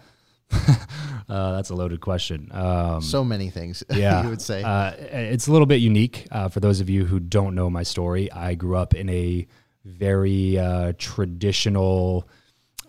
uh, 1.29 1.52
that's 1.52 1.69
a 1.69 1.75
loaded 1.75 2.00
question. 2.00 2.49
Um, 2.52 3.02
so 3.02 3.23
many 3.23 3.50
things, 3.50 3.85
yeah, 3.90 4.23
you 4.23 4.31
would 4.31 4.40
say. 4.40 4.62
Uh, 4.62 4.93
it's 4.99 5.46
a 5.46 5.52
little 5.52 5.67
bit 5.67 5.81
unique 5.81 6.26
uh, 6.31 6.49
for 6.49 6.61
those 6.61 6.81
of 6.81 6.88
you 6.88 7.05
who 7.05 7.20
don't 7.20 7.55
know 7.55 7.69
my 7.69 7.82
story. 7.82 8.32
I 8.32 8.55
grew 8.55 8.76
up 8.76 8.94
in 8.94 9.11
a 9.11 9.46
very 9.85 10.58
uh, 10.58 10.94
traditional 10.96 12.29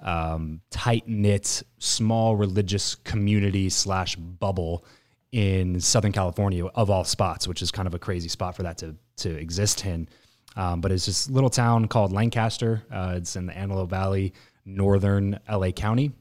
um, 0.01 0.61
tight 0.69 1.07
knit, 1.07 1.63
small 1.77 2.35
religious 2.35 2.95
community 2.95 3.69
slash 3.69 4.15
bubble 4.15 4.85
in 5.31 5.79
Southern 5.79 6.11
California 6.11 6.65
of 6.65 6.89
all 6.89 7.03
spots, 7.03 7.47
which 7.47 7.61
is 7.61 7.71
kind 7.71 7.87
of 7.87 7.94
a 7.94 7.99
crazy 7.99 8.29
spot 8.29 8.56
for 8.56 8.63
that 8.63 8.77
to 8.79 8.95
to 9.18 9.29
exist 9.29 9.85
in. 9.85 10.07
Um, 10.56 10.81
but 10.81 10.91
it's 10.91 11.06
this 11.06 11.29
little 11.29 11.49
town 11.49 11.87
called 11.87 12.11
Lancaster. 12.11 12.83
Uh, 12.91 13.13
it's 13.18 13.35
in 13.35 13.45
the 13.45 13.57
Antelope 13.57 13.89
Valley, 13.89 14.33
northern 14.65 15.39
LA 15.49 15.71
County. 15.71 16.11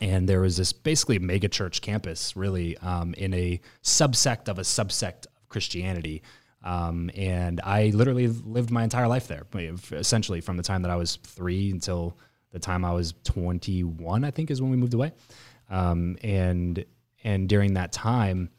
And 0.00 0.28
there 0.28 0.40
was 0.40 0.56
this 0.56 0.72
basically 0.72 1.18
mega 1.18 1.48
church 1.48 1.82
campus, 1.82 2.36
really, 2.36 2.78
um, 2.78 3.14
in 3.14 3.34
a 3.34 3.60
subsect 3.82 4.48
of 4.48 4.58
a 4.58 4.62
subsect 4.62 5.26
of 5.26 5.48
Christianity. 5.48 6.22
Um, 6.62 7.10
and 7.16 7.60
I 7.62 7.90
literally 7.94 8.28
lived 8.28 8.70
my 8.70 8.84
entire 8.84 9.08
life 9.08 9.28
there, 9.28 9.44
essentially 9.92 10.40
from 10.40 10.56
the 10.56 10.62
time 10.62 10.82
that 10.82 10.90
I 10.90 10.96
was 10.96 11.16
three 11.16 11.70
until 11.70 12.16
the 12.52 12.58
time 12.58 12.84
I 12.84 12.92
was 12.92 13.14
21, 13.24 14.24
I 14.24 14.30
think 14.30 14.50
is 14.50 14.60
when 14.60 14.70
we 14.70 14.76
moved 14.76 14.94
away. 14.94 15.12
Um, 15.70 16.16
and 16.22 16.84
and 17.24 17.48
during 17.48 17.74
that 17.74 17.92
time, 17.92 18.50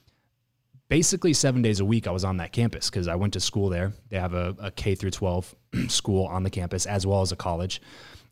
basically 0.89 1.33
seven 1.33 1.61
days 1.61 1.79
a 1.79 1.85
week, 1.85 2.07
I 2.07 2.11
was 2.11 2.23
on 2.23 2.37
that 2.37 2.51
campus 2.51 2.89
because 2.89 3.07
I 3.07 3.15
went 3.15 3.33
to 3.33 3.39
school 3.39 3.69
there. 3.69 3.93
They 4.09 4.19
have 4.19 4.33
a, 4.33 4.55
a 4.59 4.71
K 4.71 4.95
through 4.95 5.11
12 5.11 5.55
school 5.87 6.25
on 6.25 6.43
the 6.43 6.49
campus 6.49 6.85
as 6.85 7.07
well 7.07 7.21
as 7.21 7.31
a 7.31 7.35
college 7.35 7.81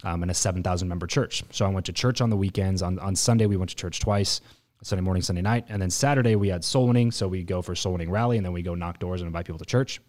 um, 0.03 0.21
and 0.21 0.29
a 0.29 0.33
7,000 0.33 0.87
member 0.87 1.07
church. 1.07 1.43
So 1.51 1.65
I 1.65 1.69
went 1.69 1.85
to 1.85 1.93
church 1.93 2.19
on 2.21 2.29
the 2.29 2.37
weekends. 2.37 2.81
On, 2.81 2.99
on 2.99 3.15
Sunday, 3.15 3.45
we 3.45 3.57
went 3.57 3.69
to 3.69 3.75
church 3.75 3.99
twice. 3.99 4.41
Sunday 4.83 5.01
morning, 5.01 5.23
Sunday 5.23 5.41
night, 5.41 5.65
and 5.69 5.81
then 5.81 5.89
Saturday 5.89 6.35
we 6.35 6.49
had 6.49 6.63
soul 6.63 6.87
winning. 6.87 7.09
So 7.09 7.27
we 7.27 7.43
go 7.43 7.63
for 7.63 7.73
soul 7.73 7.93
winning 7.93 8.11
rally, 8.11 8.37
and 8.37 8.45
then 8.45 8.53
we 8.53 8.61
go 8.61 8.75
knock 8.75 8.99
doors 8.99 9.21
and 9.21 9.27
invite 9.27 9.45
people 9.45 9.57
to 9.57 9.65
church 9.65 9.99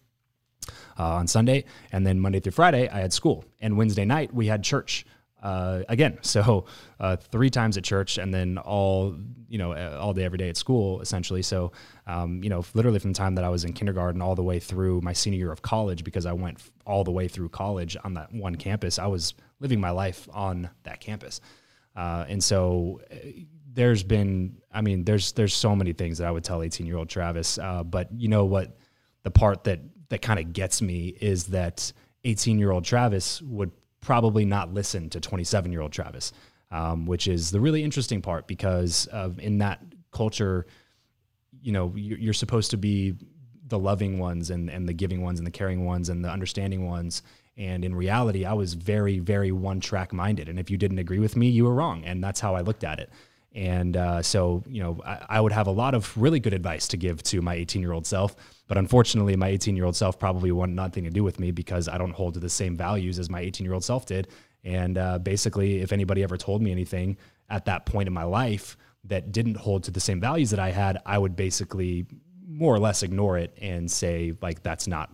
uh, 0.99 1.15
on 1.15 1.27
Sunday. 1.27 1.65
And 1.91 2.07
then 2.07 2.21
Monday 2.21 2.39
through 2.39 2.53
Friday, 2.53 2.87
I 2.87 3.01
had 3.01 3.13
school, 3.13 3.47
and 3.61 3.79
Wednesday 3.79 4.05
night 4.05 4.35
we 4.35 4.47
had 4.47 4.63
church 4.63 5.07
uh, 5.43 5.83
again. 5.89 6.19
So 6.29 6.67
uh, 7.01 7.17
three 7.17 7.49
times 7.49 7.77
at 7.79 7.85
church, 7.85 8.19
and 8.19 8.33
then 8.33 8.59
all 8.59 9.17
you 9.49 9.59
know 9.59 9.73
all 9.99 10.13
day 10.13 10.25
every 10.25 10.39
day 10.39 10.49
at 10.51 10.57
school, 10.57 11.01
essentially. 11.01 11.43
So 11.43 11.73
um, 12.07 12.43
you 12.43 12.51
know, 12.51 12.65
literally 12.75 12.99
from 12.99 13.13
the 13.13 13.19
time 13.19 13.35
that 13.37 13.45
I 13.45 13.49
was 13.49 13.65
in 13.65 13.73
kindergarten 13.73 14.21
all 14.21 14.35
the 14.35 14.43
way 14.43 14.61
through 14.61 15.01
my 15.01 15.13
senior 15.13 15.39
year 15.39 15.53
of 15.53 15.63
college, 15.63 16.05
because 16.05 16.27
I 16.27 16.33
went 16.33 16.59
all 16.87 17.03
the 17.03 17.11
way 17.11 17.29
through 17.29 17.49
college 17.49 17.97
on 18.05 18.15
that 18.15 18.33
one 18.33 18.57
campus. 18.57 18.99
I 18.99 19.07
was 19.07 19.35
living 19.59 19.81
my 19.81 19.91
life 19.91 20.29
on 20.33 20.71
that 20.85 21.01
campus, 21.01 21.41
uh, 21.97 22.25
and 22.29 22.43
so. 22.43 23.01
Uh, 23.11 23.17
there's 23.71 24.03
been, 24.03 24.57
I 24.73 24.81
mean, 24.81 25.05
there's 25.05 25.33
there's 25.33 25.55
so 25.55 25.77
many 25.77 25.93
things 25.93 26.19
that 26.19 26.27
I 26.27 26.33
would 26.33 26.43
tell 26.43 26.65
18 26.65 26.85
year 26.85 26.97
old 26.97 27.09
Travis, 27.09 27.59
uh, 27.59 27.85
but 27.85 28.09
you 28.13 28.27
know 28.27 28.45
what, 28.45 28.77
the 29.23 29.31
part 29.31 29.63
that 29.65 29.79
that 30.09 30.21
kind 30.21 30.41
of 30.41 30.53
gets 30.53 30.83
me 30.83 31.17
is 31.21 31.47
that 31.49 31.93
18 32.25 32.59
year 32.59 32.73
old 32.73 32.85
Travis 32.85 33.41
would 33.43 33.71
probably 34.01 34.45
not 34.45 34.73
listen 34.73 35.11
to 35.11 35.21
27 35.21 35.73
year 35.73 35.81
old 35.81 35.93
Travis, 35.93 36.33
um, 36.71 37.07
which 37.07 37.29
is 37.29 37.51
the 37.51 37.61
really 37.61 37.83
interesting 37.83 38.23
part 38.23 38.47
because 38.47 39.07
of 39.07 39.39
in 39.39 39.59
that 39.59 39.83
culture, 40.13 40.67
you 41.61 41.73
know, 41.73 41.93
you're 41.97 42.33
supposed 42.33 42.71
to 42.71 42.77
be 42.77 43.15
the 43.67 43.79
loving 43.79 44.19
ones 44.19 44.51
and 44.51 44.71
and 44.71 44.89
the 44.89 44.95
giving 44.95 45.23
ones 45.23 45.39
and 45.39 45.47
the 45.47 45.51
caring 45.51 45.85
ones 45.85 46.09
and 46.09 46.25
the 46.25 46.31
understanding 46.31 46.87
ones. 46.87 47.23
And 47.57 47.85
in 47.85 47.95
reality, 47.95 48.45
I 48.45 48.53
was 48.53 48.75
very, 48.75 49.19
very 49.19 49.51
one 49.51 49.81
track 49.81 50.13
minded. 50.13 50.49
And 50.49 50.61
if 50.61 50.71
you 50.71 50.79
didn't 50.79 51.01
agree 51.01 51.19
with 51.19 51.37
me, 51.37 51.49
you 51.49 51.65
were 51.65 51.75
wrong. 51.75 52.05
And 52.05 52.23
that's 52.23 52.39
how 52.39 52.55
I 52.55 52.61
looked 52.61 52.85
at 52.85 53.01
it. 53.01 53.11
And 53.55 53.97
uh, 53.97 54.23
so, 54.23 54.63
you 54.69 54.83
know, 54.83 55.01
I, 55.05 55.25
I, 55.29 55.41
would 55.41 55.53
have 55.53 55.67
a 55.67 55.73
lot 55.73 55.95
of 55.95 56.17
really 56.19 56.39
good 56.39 56.53
advice 56.53 56.87
to 56.89 56.97
give 56.97 57.23
to 57.25 57.41
my 57.41 57.55
18 57.55 57.81
year 57.81 57.93
old 57.93 58.07
self. 58.07 58.37
But 58.67 58.77
unfortunately, 58.77 59.35
my 59.37 59.49
18 59.49 59.75
year 59.75 59.87
old 59.87 59.97
self 59.97 60.19
probably 60.19 60.53
wanted 60.53 60.77
nothing 60.77 61.05
to 61.05 61.11
do 61.11 61.25
with 61.25 61.41
me 61.41 61.51
because 61.51 61.89
I 61.89 61.97
don't 61.97 62.13
hold 62.13 62.35
to 62.35 62.41
the 62.41 62.51
same 62.51 62.77
values 62.77 63.19
as 63.19 63.31
my 63.31 63.41
18 63.41 63.65
year 63.65 63.75
old 63.75 63.85
self 63.85 64.05
did. 64.05 64.29
And 64.65 64.99
uh, 64.99 65.19
basically, 65.19 65.81
if 65.81 65.93
anybody 65.93 66.23
ever 66.23 66.37
told 66.37 66.63
me 66.63 66.71
anything 66.71 67.17
at 67.49 67.65
that 67.65 67.87
point 67.87 68.07
in 68.07 68.13
my 68.13 68.25
life 68.25 68.77
that 69.05 69.33
didn't 69.33 69.57
hold 69.57 69.85
to 69.85 69.91
the 69.91 70.01
same 70.01 70.21
values 70.21 70.51
that 70.51 70.61
I 70.61 70.71
had, 70.71 70.99
I 71.07 71.17
would 71.17 71.35
basically 71.35 72.07
more 72.47 72.75
or 72.75 72.79
less 72.79 73.03
ignore 73.03 73.39
it 73.39 73.57
and 73.61 73.91
say, 73.91 74.35
like, 74.43 74.63
that's 74.63 74.87
not 74.87 75.11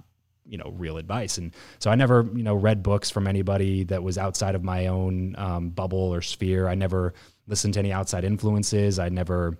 you 0.46 0.58
know 0.58 0.72
real 0.76 0.98
advice 0.98 1.38
and 1.38 1.54
so 1.78 1.90
i 1.90 1.94
never 1.94 2.28
you 2.34 2.42
know 2.42 2.54
read 2.54 2.82
books 2.82 3.10
from 3.10 3.26
anybody 3.26 3.82
that 3.84 4.02
was 4.02 4.18
outside 4.18 4.54
of 4.54 4.62
my 4.62 4.88
own 4.88 5.34
um, 5.38 5.70
bubble 5.70 6.12
or 6.14 6.20
sphere 6.20 6.68
i 6.68 6.74
never 6.74 7.14
listened 7.46 7.74
to 7.74 7.80
any 7.80 7.92
outside 7.92 8.24
influences. 8.24 8.98
I 8.98 9.08
never, 9.08 9.58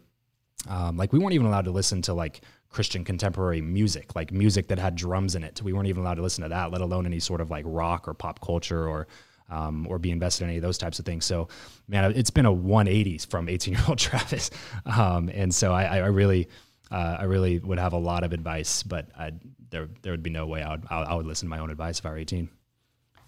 um, 0.69 0.97
like, 0.97 1.13
we 1.13 1.19
weren't 1.19 1.35
even 1.35 1.47
allowed 1.47 1.67
to 1.67 1.71
listen 1.71 2.03
to 2.03 2.15
like 2.15 2.43
Christian 2.71 3.05
contemporary 3.05 3.61
music, 3.61 4.15
like 4.15 4.33
music 4.33 4.69
that 4.69 4.79
had 4.79 4.97
drums 4.97 5.35
in 5.35 5.45
it. 5.45 5.61
We 5.63 5.73
weren't 5.73 5.89
even 5.89 6.03
allowed 6.03 6.15
to 6.15 6.23
listen 6.23 6.43
to 6.43 6.49
that, 6.49 6.71
let 6.71 6.81
alone 6.81 7.07
any 7.07 7.21
sort 7.21 7.41
of 7.41 7.51
like 7.51 7.65
rock 7.67 8.09
or 8.09 8.15
pop 8.15 8.41
culture 8.41 8.89
or, 8.89 9.07
um, 9.51 9.87
or 9.89 9.99
be 9.99 10.11
invested 10.11 10.45
in 10.45 10.51
any 10.51 10.59
of 10.59 10.63
those 10.63 10.79
types 10.79 10.99
of 10.99 11.05
things. 11.05 11.25
So, 11.25 11.49
man, 11.87 12.13
it's 12.17 12.31
been 12.31 12.47
a 12.47 12.53
180 12.53 13.19
from 13.19 13.49
18 13.49 13.75
year 13.75 13.83
old 13.89 13.99
Travis. 13.99 14.51
Um, 14.87 15.29
and 15.29 15.55
so 15.55 15.73
I, 15.73 15.85
I 15.85 16.07
really, 16.07 16.49
uh, 16.91 17.17
I 17.21 17.25
really 17.25 17.59
would 17.59 17.79
have 17.79 17.93
a 17.93 17.99
lot 17.99 18.25
of 18.25 18.33
advice, 18.33 18.83
but 18.83 19.09
I'd, 19.19 19.39
there, 19.75 19.89
there 20.03 20.13
would 20.13 20.23
be 20.23 20.31
no 20.31 20.47
way 20.47 20.63
I 20.63 20.71
would, 20.71 20.85
I 20.89 21.15
would 21.15 21.27
listen 21.27 21.49
to 21.49 21.51
my 21.51 21.59
own 21.59 21.69
advice 21.71 21.99
if 21.99 22.07
I 22.07 22.11
were 22.11 22.19
18. 22.19 22.49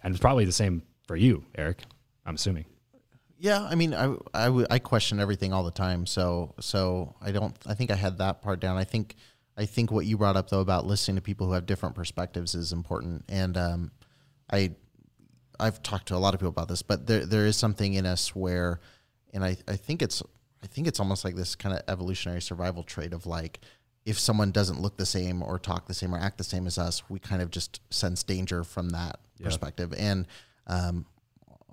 And 0.04 0.14
it's 0.14 0.20
probably 0.20 0.44
the 0.44 0.52
same 0.52 0.82
for 1.08 1.16
you, 1.16 1.44
Eric, 1.56 1.82
I'm 2.24 2.36
assuming. 2.36 2.66
Yeah, 3.38 3.64
I 3.64 3.74
mean, 3.74 3.92
I, 3.92 4.14
I, 4.32 4.66
I 4.70 4.78
question 4.78 5.18
everything 5.18 5.52
all 5.52 5.64
the 5.64 5.72
time. 5.72 6.06
So 6.06 6.54
so 6.60 7.16
I 7.20 7.32
don't. 7.32 7.54
I 7.66 7.74
think 7.74 7.90
I 7.90 7.96
had 7.96 8.18
that 8.18 8.40
part 8.40 8.60
down. 8.60 8.78
I 8.78 8.84
think 8.84 9.16
I 9.58 9.66
think 9.66 9.90
what 9.90 10.06
you 10.06 10.16
brought 10.16 10.36
up 10.36 10.48
though 10.48 10.60
about 10.60 10.86
listening 10.86 11.16
to 11.16 11.20
people 11.20 11.46
who 11.48 11.52
have 11.52 11.66
different 11.66 11.94
perspectives 11.94 12.54
is 12.54 12.72
important. 12.72 13.24
And 13.28 13.58
um, 13.58 13.90
I 14.50 14.70
I've 15.60 15.82
talked 15.82 16.08
to 16.08 16.14
a 16.14 16.18
lot 16.18 16.32
of 16.32 16.40
people 16.40 16.50
about 16.50 16.68
this, 16.68 16.80
but 16.80 17.06
there 17.06 17.26
there 17.26 17.44
is 17.44 17.56
something 17.56 17.92
in 17.92 18.06
us 18.06 18.34
where, 18.34 18.80
and 19.34 19.44
I 19.44 19.58
I 19.68 19.76
think 19.76 20.00
it's 20.00 20.22
I 20.62 20.66
think 20.66 20.86
it's 20.86 21.00
almost 21.00 21.22
like 21.24 21.34
this 21.34 21.54
kind 21.56 21.74
of 21.74 21.82
evolutionary 21.88 22.40
survival 22.40 22.84
trait 22.84 23.12
of 23.12 23.26
like 23.26 23.60
if 24.06 24.18
someone 24.18 24.52
doesn't 24.52 24.80
look 24.80 24.96
the 24.96 25.04
same 25.04 25.42
or 25.42 25.58
talk 25.58 25.86
the 25.86 25.94
same 25.94 26.14
or 26.14 26.18
act 26.18 26.38
the 26.38 26.44
same 26.44 26.66
as 26.66 26.78
us, 26.78 27.02
we 27.10 27.18
kind 27.18 27.42
of 27.42 27.50
just 27.50 27.80
sense 27.92 28.22
danger 28.22 28.64
from 28.64 28.90
that 28.90 29.18
yeah. 29.36 29.44
perspective. 29.44 29.92
And 29.98 30.26
um, 30.68 31.04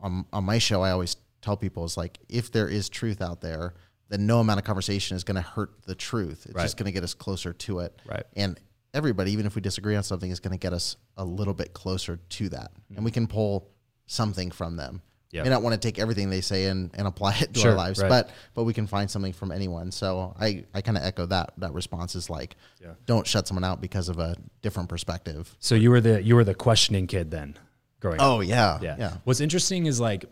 on 0.02 0.26
on 0.34 0.44
my 0.44 0.58
show, 0.58 0.82
I 0.82 0.92
always 0.92 1.16
tell 1.42 1.56
people 1.56 1.86
is 1.86 1.96
like 1.96 2.20
if 2.28 2.52
there 2.52 2.68
is 2.68 2.90
truth 2.90 3.22
out 3.22 3.42
there, 3.42 3.76
then 4.10 4.26
no 4.26 4.40
amount 4.40 4.60
of 4.60 4.66
conversation 4.66 5.16
is 5.16 5.24
going 5.24 5.36
to 5.36 5.42
hurt 5.42 5.84
the 5.86 5.96
truth. 5.96 6.46
It's 6.48 6.56
right. 6.56 6.64
just 6.64 6.76
going 6.76 6.88
to 6.88 6.92
get 6.92 7.04
us 7.04 7.14
closer 7.14 7.54
to 7.54 7.80
it. 7.80 8.02
Right. 8.06 8.24
And 8.36 8.60
everybody, 8.94 9.32
even 9.32 9.46
if 9.46 9.56
we 9.56 9.62
disagree 9.62 9.96
on 9.96 10.04
something, 10.04 10.30
is 10.30 10.40
going 10.40 10.54
to 10.54 10.60
get 10.60 10.74
us 10.74 10.98
a 11.18 11.24
little 11.24 11.54
bit 11.54 11.74
closer 11.74 12.18
to 12.18 12.50
that, 12.50 12.72
mm-hmm. 12.74 12.96
and 12.96 13.06
we 13.06 13.12
can 13.12 13.28
pull 13.28 13.70
something 14.08 14.50
from 14.50 14.76
them. 14.76 15.02
Yep. 15.34 15.46
May 15.46 15.50
not 15.50 15.64
want 15.64 15.74
to 15.74 15.80
take 15.80 15.98
everything 15.98 16.30
they 16.30 16.42
say 16.42 16.66
and, 16.66 16.92
and 16.94 17.08
apply 17.08 17.36
it 17.42 17.56
to 17.56 17.60
sure, 17.60 17.72
our 17.72 17.78
lives, 17.78 18.00
right. 18.00 18.08
but 18.08 18.30
but 18.54 18.66
we 18.66 18.74
can 18.74 18.86
find 18.86 19.10
something 19.10 19.34
from 19.34 19.52
anyone. 19.52 19.92
So 19.92 20.36
I, 20.40 20.64
I 20.76 20.82
kind 20.82 20.96
of 20.96 21.04
echo 21.04 21.26
that 21.26 21.54
that 21.58 21.74
response 21.74 22.14
is 22.14 22.30
like, 22.30 22.56
yeah. 22.80 22.92
don't 23.08 23.26
shut 23.26 23.48
someone 23.48 23.64
out 23.64 23.82
because 23.82 24.10
of 24.10 24.20
a 24.20 24.36
different 24.62 24.90
perspective. 24.90 25.56
So 25.60 25.74
you 25.74 25.90
were 25.90 26.02
the 26.02 26.22
you 26.22 26.36
were 26.36 26.44
the 26.44 26.54
questioning 26.54 27.08
kid 27.08 27.32
then, 27.32 27.58
growing 28.00 28.22
oh, 28.22 28.42
up. 28.42 28.48
yeah, 28.48 28.78
yeah, 28.84 28.96
yeah. 29.00 29.14
What's 29.24 29.42
interesting 29.42 29.88
is 29.88 30.00
like 30.00 30.26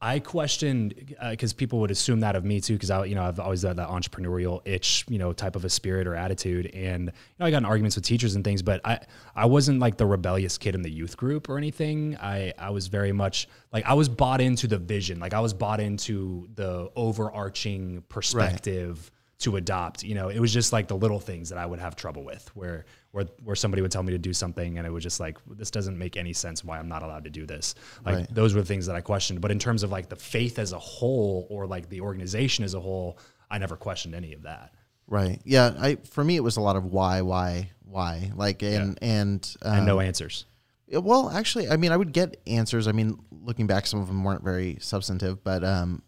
I 0.00 0.18
questioned 0.18 1.14
because 1.30 1.52
uh, 1.52 1.56
people 1.56 1.80
would 1.80 1.90
assume 1.90 2.20
that 2.20 2.36
of 2.36 2.44
me 2.44 2.60
too, 2.60 2.74
because 2.74 2.90
I, 2.90 3.04
you 3.06 3.14
know, 3.14 3.22
I've 3.22 3.40
always 3.40 3.62
had 3.62 3.76
that 3.76 3.88
entrepreneurial 3.88 4.60
itch, 4.66 5.04
you 5.08 5.18
know, 5.18 5.32
type 5.32 5.56
of 5.56 5.64
a 5.64 5.70
spirit 5.70 6.06
or 6.06 6.14
attitude, 6.14 6.66
and 6.74 7.06
you 7.06 7.12
know, 7.40 7.46
I 7.46 7.50
got 7.50 7.58
in 7.58 7.64
arguments 7.64 7.96
with 7.96 8.04
teachers 8.04 8.34
and 8.34 8.44
things, 8.44 8.62
but 8.62 8.80
I, 8.84 9.00
I 9.34 9.46
wasn't 9.46 9.80
like 9.80 9.96
the 9.96 10.06
rebellious 10.06 10.58
kid 10.58 10.74
in 10.74 10.82
the 10.82 10.90
youth 10.90 11.16
group 11.16 11.48
or 11.48 11.56
anything. 11.56 12.16
I, 12.18 12.52
I 12.58 12.70
was 12.70 12.88
very 12.88 13.12
much 13.12 13.48
like 13.72 13.86
I 13.86 13.94
was 13.94 14.08
bought 14.08 14.42
into 14.42 14.66
the 14.66 14.78
vision, 14.78 15.18
like 15.18 15.32
I 15.32 15.40
was 15.40 15.54
bought 15.54 15.80
into 15.80 16.48
the 16.54 16.90
overarching 16.94 18.02
perspective. 18.08 18.98
Right 18.98 19.10
to 19.38 19.56
adopt. 19.56 20.02
You 20.02 20.14
know, 20.14 20.28
it 20.28 20.40
was 20.40 20.50
just 20.50 20.72
like 20.72 20.88
the 20.88 20.96
little 20.96 21.20
things 21.20 21.50
that 21.50 21.58
I 21.58 21.66
would 21.66 21.78
have 21.78 21.94
trouble 21.94 22.24
with, 22.24 22.50
where 22.54 22.86
where 23.16 23.24
where 23.44 23.56
somebody 23.56 23.80
would 23.80 23.90
tell 23.90 24.02
me 24.02 24.12
to 24.12 24.18
do 24.18 24.34
something, 24.34 24.76
and 24.76 24.86
it 24.86 24.90
was 24.90 25.02
just 25.02 25.20
like 25.20 25.38
this 25.46 25.70
doesn't 25.70 25.96
make 25.96 26.18
any 26.18 26.34
sense. 26.34 26.62
Why 26.62 26.78
I'm 26.78 26.88
not 26.88 27.02
allowed 27.02 27.24
to 27.24 27.30
do 27.30 27.46
this? 27.46 27.74
Like 28.04 28.14
right. 28.14 28.34
those 28.34 28.54
were 28.54 28.60
the 28.60 28.66
things 28.66 28.84
that 28.86 28.94
I 28.94 29.00
questioned. 29.00 29.40
But 29.40 29.50
in 29.50 29.58
terms 29.58 29.82
of 29.82 29.90
like 29.90 30.10
the 30.10 30.16
faith 30.16 30.58
as 30.58 30.72
a 30.72 30.78
whole, 30.78 31.46
or 31.48 31.66
like 31.66 31.88
the 31.88 32.02
organization 32.02 32.62
as 32.62 32.74
a 32.74 32.80
whole, 32.80 33.18
I 33.50 33.56
never 33.56 33.74
questioned 33.74 34.14
any 34.14 34.34
of 34.34 34.42
that. 34.42 34.74
Right. 35.06 35.40
Yeah. 35.46 35.72
I 35.78 35.94
for 36.10 36.22
me 36.22 36.36
it 36.36 36.42
was 36.42 36.58
a 36.58 36.60
lot 36.60 36.76
of 36.76 36.84
why, 36.84 37.22
why, 37.22 37.70
why. 37.86 38.32
Like 38.34 38.62
and 38.62 38.98
yeah. 39.00 39.08
and 39.08 39.56
um, 39.62 39.78
and 39.78 39.86
no 39.86 40.00
answers. 40.00 40.44
Well, 40.92 41.30
actually, 41.30 41.70
I 41.70 41.78
mean, 41.78 41.92
I 41.92 41.96
would 41.96 42.12
get 42.12 42.42
answers. 42.46 42.86
I 42.86 42.92
mean, 42.92 43.18
looking 43.30 43.66
back, 43.66 43.86
some 43.86 43.98
of 43.98 44.08
them 44.08 44.22
weren't 44.24 44.44
very 44.44 44.76
substantive, 44.82 45.42
but 45.42 45.64
um, 45.64 46.02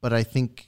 but 0.00 0.12
I 0.12 0.24
think 0.24 0.66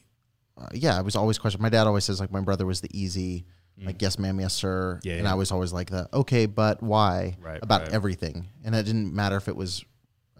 uh, 0.56 0.68
yeah, 0.72 0.96
I 0.96 1.00
was 1.00 1.16
always 1.16 1.36
questioning. 1.36 1.64
My 1.64 1.68
dad 1.68 1.88
always 1.88 2.04
says 2.04 2.20
like 2.20 2.30
my 2.30 2.42
brother 2.42 2.64
was 2.64 2.80
the 2.80 2.96
easy, 2.96 3.44
mm. 3.78 3.86
like 3.86 4.00
yes 4.02 4.18
ma'am, 4.18 4.40
yes 4.40 4.54
sir, 4.54 5.00
yeah, 5.02 5.14
and 5.14 5.24
yeah. 5.24 5.32
I 5.32 5.34
was 5.34 5.52
always 5.52 5.72
like 5.72 5.90
the 5.90 6.08
okay, 6.12 6.46
but 6.46 6.82
why 6.82 7.36
right, 7.40 7.58
about 7.62 7.82
right. 7.82 7.92
everything, 7.92 8.48
and 8.64 8.74
it 8.74 8.84
didn't 8.84 9.14
matter 9.14 9.36
if 9.36 9.48
it 9.48 9.56
was 9.56 9.84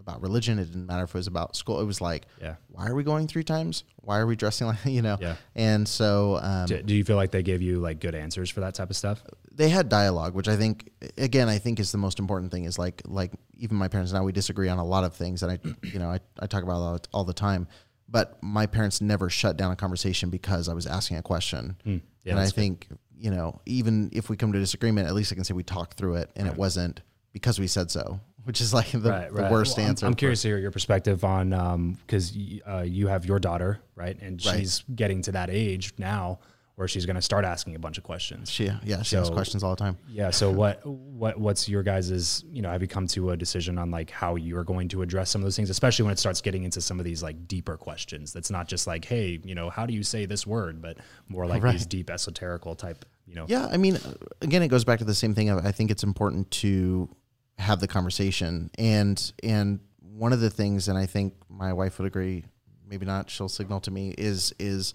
about 0.09 0.21
religion. 0.21 0.59
It 0.59 0.65
didn't 0.65 0.87
matter 0.87 1.03
if 1.03 1.11
it 1.11 1.17
was 1.17 1.27
about 1.27 1.55
school. 1.55 1.79
It 1.79 1.85
was 1.85 2.01
like, 2.01 2.25
yeah. 2.41 2.55
why 2.69 2.87
are 2.87 2.95
we 2.95 3.03
going 3.03 3.27
three 3.27 3.43
times? 3.43 3.83
Why 3.97 4.17
are 4.19 4.25
we 4.25 4.35
dressing 4.35 4.67
like 4.67 4.85
you 4.85 5.01
know? 5.01 5.17
Yeah. 5.19 5.35
And 5.55 5.87
so, 5.87 6.39
um, 6.41 6.65
do, 6.65 6.81
do, 6.81 6.95
you 6.95 7.03
feel 7.03 7.15
like 7.15 7.31
they 7.31 7.43
gave 7.43 7.61
you 7.61 7.79
like 7.79 7.99
good 7.99 8.15
answers 8.15 8.49
for 8.49 8.61
that 8.61 8.73
type 8.73 8.89
of 8.89 8.95
stuff? 8.95 9.23
They 9.51 9.69
had 9.69 9.89
dialogue, 9.89 10.35
which 10.35 10.47
I 10.47 10.55
think, 10.55 10.89
again, 11.17 11.49
I 11.49 11.57
think 11.57 11.79
is 11.79 11.91
the 11.91 11.97
most 11.97 12.19
important 12.19 12.51
thing. 12.51 12.65
Is 12.65 12.79
like, 12.79 13.01
like 13.05 13.31
even 13.57 13.77
my 13.77 13.87
parents 13.87 14.11
now 14.11 14.23
we 14.23 14.31
disagree 14.31 14.69
on 14.69 14.79
a 14.79 14.85
lot 14.85 15.03
of 15.03 15.13
things, 15.13 15.43
and 15.43 15.51
I, 15.51 15.59
you 15.83 15.99
know, 15.99 16.09
I, 16.09 16.19
I 16.39 16.47
talk 16.47 16.63
about 16.63 16.75
all, 16.75 16.99
all 17.13 17.23
the 17.23 17.33
time 17.33 17.67
but 18.11 18.41
my 18.41 18.65
parents 18.65 19.01
never 19.01 19.29
shut 19.29 19.55
down 19.55 19.71
a 19.71 19.75
conversation 19.75 20.31
because 20.31 20.67
I 20.67 20.73
was 20.73 20.87
asking 20.87 21.17
a 21.17 21.21
question. 21.21 21.75
Mm, 21.85 22.01
yeah, 22.23 22.31
and 22.31 22.39
I 22.39 22.47
think, 22.47 22.87
good. 22.89 22.97
You 23.19 23.31
know, 23.31 23.61
even 23.65 24.09
if 24.13 24.29
we 24.29 24.37
come 24.37 24.51
to 24.51 24.57
a 24.57 24.61
disagreement, 24.61 25.07
at 25.07 25.13
least 25.13 25.31
I 25.31 25.35
can 25.35 25.43
say 25.43 25.53
we 25.53 25.63
talked 25.63 25.97
through 25.97 26.15
it 26.15 26.29
and 26.35 26.47
right. 26.47 26.53
it 26.53 26.59
wasn't 26.59 27.01
because 27.33 27.59
we 27.59 27.67
said 27.67 27.91
so, 27.91 28.19
which 28.43 28.61
is 28.61 28.73
like 28.73 28.91
the, 28.93 29.09
right, 29.09 29.33
the 29.33 29.49
worst 29.51 29.77
well, 29.77 29.87
answer. 29.87 30.05
I'm, 30.05 30.11
I'm 30.11 30.15
curious 30.15 30.41
to 30.43 30.49
hear 30.49 30.57
your 30.57 30.71
perspective 30.71 31.23
on, 31.23 31.97
because 32.05 32.35
um, 32.35 32.61
uh, 32.67 32.81
you 32.81 33.07
have 33.07 33.25
your 33.25 33.39
daughter, 33.39 33.79
right? 33.95 34.17
And 34.21 34.41
she's 34.41 34.83
getting 34.95 35.21
to 35.23 35.33
that 35.33 35.49
age 35.49 35.93
now 35.97 36.39
where 36.79 36.87
she's 36.87 37.05
going 37.05 37.17
to 37.17 37.21
start 37.21 37.43
asking 37.43 37.75
a 37.75 37.79
bunch 37.79 37.97
of 37.97 38.05
questions. 38.05 38.49
She, 38.49 38.71
yeah, 38.85 39.01
she 39.01 39.15
so, 39.15 39.19
asks 39.19 39.31
questions 39.31 39.65
all 39.65 39.71
the 39.71 39.75
time. 39.75 39.97
Yeah. 40.07 40.29
So 40.29 40.49
what, 40.49 40.85
what, 40.85 41.37
what's 41.37 41.67
your 41.67 41.83
guys's, 41.83 42.45
you 42.53 42.61
know, 42.61 42.69
have 42.71 42.81
you 42.81 42.87
come 42.87 43.05
to 43.07 43.31
a 43.31 43.37
decision 43.37 43.77
on 43.77 43.91
like 43.91 44.09
how 44.09 44.37
you're 44.37 44.63
going 44.63 44.87
to 44.87 45.01
address 45.01 45.29
some 45.29 45.41
of 45.41 45.45
those 45.45 45.57
things, 45.57 45.69
especially 45.69 46.03
when 46.03 46.13
it 46.13 46.19
starts 46.19 46.39
getting 46.39 46.63
into 46.63 46.79
some 46.79 46.97
of 46.97 47.03
these 47.03 47.21
like 47.21 47.49
deeper 47.49 47.75
questions? 47.75 48.31
That's 48.31 48.49
not 48.49 48.69
just 48.69 48.87
like, 48.87 49.03
Hey, 49.03 49.41
you 49.43 49.55
know, 49.55 49.69
how 49.69 49.85
do 49.85 49.93
you 49.93 50.03
say 50.03 50.25
this 50.25 50.47
word, 50.47 50.81
but 50.81 50.99
more 51.27 51.45
like 51.45 51.63
right. 51.63 51.73
these 51.73 51.85
deep 51.85 52.07
esoterical 52.07 52.77
type, 52.77 53.03
you 53.25 53.35
know? 53.35 53.43
Yeah. 53.49 53.67
I 53.69 53.75
mean, 53.75 53.97
again, 54.41 54.63
it 54.63 54.69
goes 54.69 54.85
back 54.85 54.99
to 54.99 55.05
the 55.05 55.13
same 55.13 55.35
thing. 55.35 55.49
I 55.49 55.73
think 55.73 55.91
it's 55.91 56.03
important 56.03 56.49
to 56.51 57.09
have 57.57 57.81
the 57.81 57.89
conversation 57.89 58.71
and, 58.77 59.33
and 59.43 59.81
one 60.01 60.31
of 60.31 60.39
the 60.39 60.49
things, 60.49 60.87
and 60.87 60.97
I 60.97 61.07
think 61.07 61.33
my 61.49 61.73
wife 61.73 61.99
would 61.99 62.07
agree, 62.07 62.45
maybe 62.87 63.05
not, 63.05 63.29
she'll 63.29 63.49
signal 63.49 63.81
to 63.81 63.91
me 63.91 64.15
is, 64.17 64.53
is, 64.59 64.93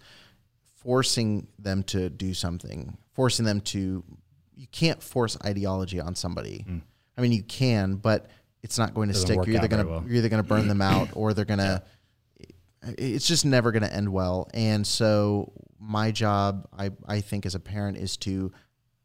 forcing 0.84 1.48
them 1.58 1.82
to 1.84 2.10
do 2.10 2.34
something, 2.34 2.96
forcing 3.14 3.44
them 3.44 3.60
to. 3.62 4.04
You 4.56 4.66
can't 4.70 5.02
force 5.02 5.36
ideology 5.44 5.98
on 5.98 6.14
somebody. 6.14 6.64
Mm. 6.68 6.82
I 7.18 7.20
mean, 7.20 7.32
you 7.32 7.42
can, 7.42 7.96
but 7.96 8.28
it's 8.62 8.78
not 8.78 8.94
going 8.94 9.08
to 9.08 9.14
Doesn't 9.14 9.26
stick. 9.26 9.46
You're 9.46 9.56
either 9.56 9.68
gonna 9.68 9.86
well. 9.86 10.04
you're 10.06 10.16
either 10.16 10.28
gonna 10.28 10.44
burn 10.44 10.68
them 10.68 10.82
out, 10.92 11.08
or 11.14 11.34
they're 11.34 11.44
gonna. 11.44 11.82
Yeah. 12.38 12.46
It's 12.98 13.26
just 13.26 13.46
never 13.46 13.72
gonna 13.72 13.86
end 13.86 14.12
well. 14.12 14.48
And 14.52 14.86
so, 14.86 15.52
my 15.80 16.10
job, 16.10 16.68
I 16.76 16.90
I 17.06 17.20
think, 17.20 17.46
as 17.46 17.54
a 17.54 17.60
parent, 17.60 17.96
is 17.96 18.16
to 18.18 18.52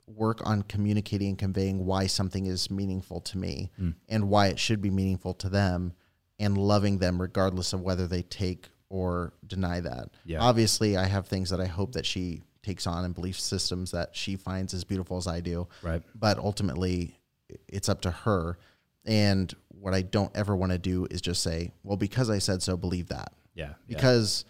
work 0.07 0.45
on 0.45 0.63
communicating 0.63 1.29
and 1.29 1.38
conveying 1.38 1.86
why 1.86 2.07
something 2.07 2.45
is 2.45 2.71
meaningful 2.71 3.21
to 3.21 3.38
me 3.38 3.71
mm. 3.79 3.93
and 4.09 4.27
why 4.27 4.48
it 4.48 4.59
should 4.59 4.81
be 4.81 4.89
meaningful 4.89 5.33
to 5.36 5.50
them, 5.50 5.93
and 6.39 6.57
loving 6.57 6.98
them 6.98 7.21
regardless 7.21 7.74
of 7.74 7.81
whether 7.81 8.07
they 8.07 8.21
take 8.24 8.69
or 8.89 9.34
deny 9.46 9.79
that. 9.79 10.10
Yeah. 10.25 10.41
Obviously, 10.41 10.98
I 10.98 11.05
have 11.05 11.27
things 11.27 11.50
that 11.51 11.62
I 11.62 11.65
hope 11.65 11.93
that 11.93 12.05
she 12.05 12.41
takes 12.63 12.86
on 12.88 13.05
and 13.05 13.15
belief 13.15 13.39
systems 13.39 13.91
that 13.91 14.15
she 14.15 14.36
finds 14.36 14.74
as 14.74 14.84
beautiful 14.84 15.17
as 15.17 15.27
I 15.27 15.39
do. 15.39 15.67
Right. 15.81 16.01
But 16.15 16.38
ultimately, 16.38 17.19
it's 17.67 17.89
up 17.89 18.01
to 18.01 18.12
her. 18.12 18.58
And 19.05 19.53
what 19.69 19.93
I 19.93 20.01
don't 20.01 20.36
ever 20.36 20.55
want 20.55 20.72
to 20.72 20.77
do 20.77 21.08
is 21.10 21.22
just 21.22 21.41
say, 21.41 21.72
well, 21.84 21.98
because 21.98 22.29
I 22.29 22.39
said 22.39 22.62
so, 22.62 22.75
believe 22.77 23.10
that. 23.10 23.34
Yeah. 23.55 23.74
Because 23.88 24.46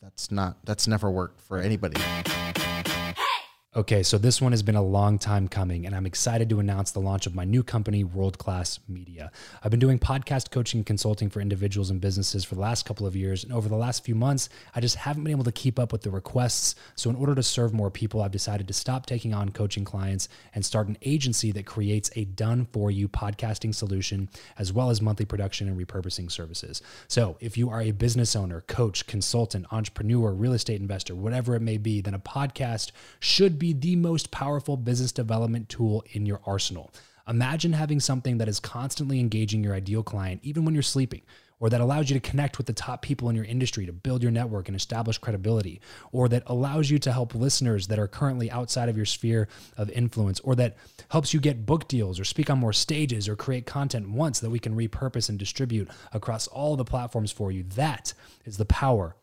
that's 0.00 0.30
not 0.30 0.58
that's 0.64 0.86
never 0.86 1.10
worked 1.10 1.40
for 1.40 1.58
anybody. 1.58 2.00
Okay, 3.76 4.02
so 4.02 4.16
this 4.16 4.40
one 4.40 4.52
has 4.52 4.62
been 4.62 4.74
a 4.74 4.82
long 4.82 5.18
time 5.18 5.48
coming, 5.48 5.84
and 5.84 5.94
I'm 5.94 6.06
excited 6.06 6.48
to 6.48 6.60
announce 6.60 6.92
the 6.92 6.98
launch 6.98 7.26
of 7.26 7.34
my 7.34 7.44
new 7.44 7.62
company, 7.62 8.04
World 8.04 8.38
Class 8.38 8.80
Media. 8.88 9.30
I've 9.62 9.70
been 9.70 9.80
doing 9.80 9.98
podcast 9.98 10.50
coaching 10.50 10.78
and 10.78 10.86
consulting 10.86 11.28
for 11.28 11.42
individuals 11.42 11.90
and 11.90 12.00
businesses 12.00 12.42
for 12.42 12.54
the 12.54 12.62
last 12.62 12.86
couple 12.86 13.06
of 13.06 13.14
years, 13.14 13.44
and 13.44 13.52
over 13.52 13.68
the 13.68 13.76
last 13.76 14.02
few 14.02 14.14
months, 14.14 14.48
I 14.74 14.80
just 14.80 14.96
haven't 14.96 15.24
been 15.24 15.30
able 15.30 15.44
to 15.44 15.52
keep 15.52 15.78
up 15.78 15.92
with 15.92 16.00
the 16.00 16.10
requests. 16.10 16.74
So, 16.94 17.10
in 17.10 17.16
order 17.16 17.34
to 17.34 17.42
serve 17.42 17.74
more 17.74 17.90
people, 17.90 18.22
I've 18.22 18.30
decided 18.30 18.66
to 18.68 18.72
stop 18.72 19.04
taking 19.04 19.34
on 19.34 19.50
coaching 19.50 19.84
clients 19.84 20.30
and 20.54 20.64
start 20.64 20.88
an 20.88 20.96
agency 21.02 21.52
that 21.52 21.66
creates 21.66 22.10
a 22.16 22.24
done 22.24 22.68
for 22.72 22.90
you 22.90 23.08
podcasting 23.10 23.74
solution, 23.74 24.30
as 24.58 24.72
well 24.72 24.88
as 24.88 25.02
monthly 25.02 25.26
production 25.26 25.68
and 25.68 25.78
repurposing 25.78 26.32
services. 26.32 26.80
So, 27.08 27.36
if 27.40 27.58
you 27.58 27.68
are 27.68 27.82
a 27.82 27.90
business 27.90 28.34
owner, 28.34 28.62
coach, 28.62 29.06
consultant, 29.06 29.66
entrepreneur, 29.70 30.32
real 30.32 30.54
estate 30.54 30.80
investor, 30.80 31.14
whatever 31.14 31.54
it 31.54 31.60
may 31.60 31.76
be, 31.76 32.00
then 32.00 32.14
a 32.14 32.18
podcast 32.18 32.92
should 33.20 33.58
be 33.58 33.65
be 33.72 33.72
the 33.72 33.96
most 33.96 34.30
powerful 34.30 34.76
business 34.76 35.12
development 35.12 35.68
tool 35.68 36.04
in 36.12 36.26
your 36.26 36.40
arsenal. 36.46 36.92
Imagine 37.28 37.72
having 37.72 37.98
something 37.98 38.38
that 38.38 38.48
is 38.48 38.60
constantly 38.60 39.18
engaging 39.18 39.64
your 39.64 39.74
ideal 39.74 40.04
client, 40.04 40.40
even 40.44 40.64
when 40.64 40.74
you're 40.74 40.82
sleeping, 40.82 41.22
or 41.58 41.68
that 41.68 41.80
allows 41.80 42.08
you 42.08 42.14
to 42.14 42.30
connect 42.30 42.58
with 42.58 42.68
the 42.68 42.72
top 42.72 43.02
people 43.02 43.28
in 43.28 43.34
your 43.34 43.44
industry 43.46 43.84
to 43.84 43.92
build 43.92 44.22
your 44.22 44.30
network 44.30 44.68
and 44.68 44.76
establish 44.76 45.18
credibility, 45.18 45.80
or 46.12 46.28
that 46.28 46.44
allows 46.46 46.88
you 46.90 47.00
to 47.00 47.10
help 47.10 47.34
listeners 47.34 47.88
that 47.88 47.98
are 47.98 48.06
currently 48.06 48.48
outside 48.52 48.88
of 48.88 48.96
your 48.96 49.06
sphere 49.06 49.48
of 49.76 49.90
influence, 49.90 50.38
or 50.40 50.54
that 50.54 50.76
helps 51.08 51.34
you 51.34 51.40
get 51.40 51.66
book 51.66 51.88
deals 51.88 52.20
or 52.20 52.24
speak 52.24 52.48
on 52.48 52.60
more 52.60 52.72
stages 52.72 53.28
or 53.28 53.34
create 53.34 53.66
content 53.66 54.08
once 54.08 54.38
that 54.38 54.50
we 54.50 54.60
can 54.60 54.76
repurpose 54.76 55.28
and 55.28 55.38
distribute 55.38 55.88
across 56.12 56.46
all 56.46 56.76
the 56.76 56.84
platforms 56.84 57.32
for 57.32 57.50
you. 57.50 57.64
That 57.74 58.14
is 58.44 58.58
the 58.58 58.66
power 58.66 59.16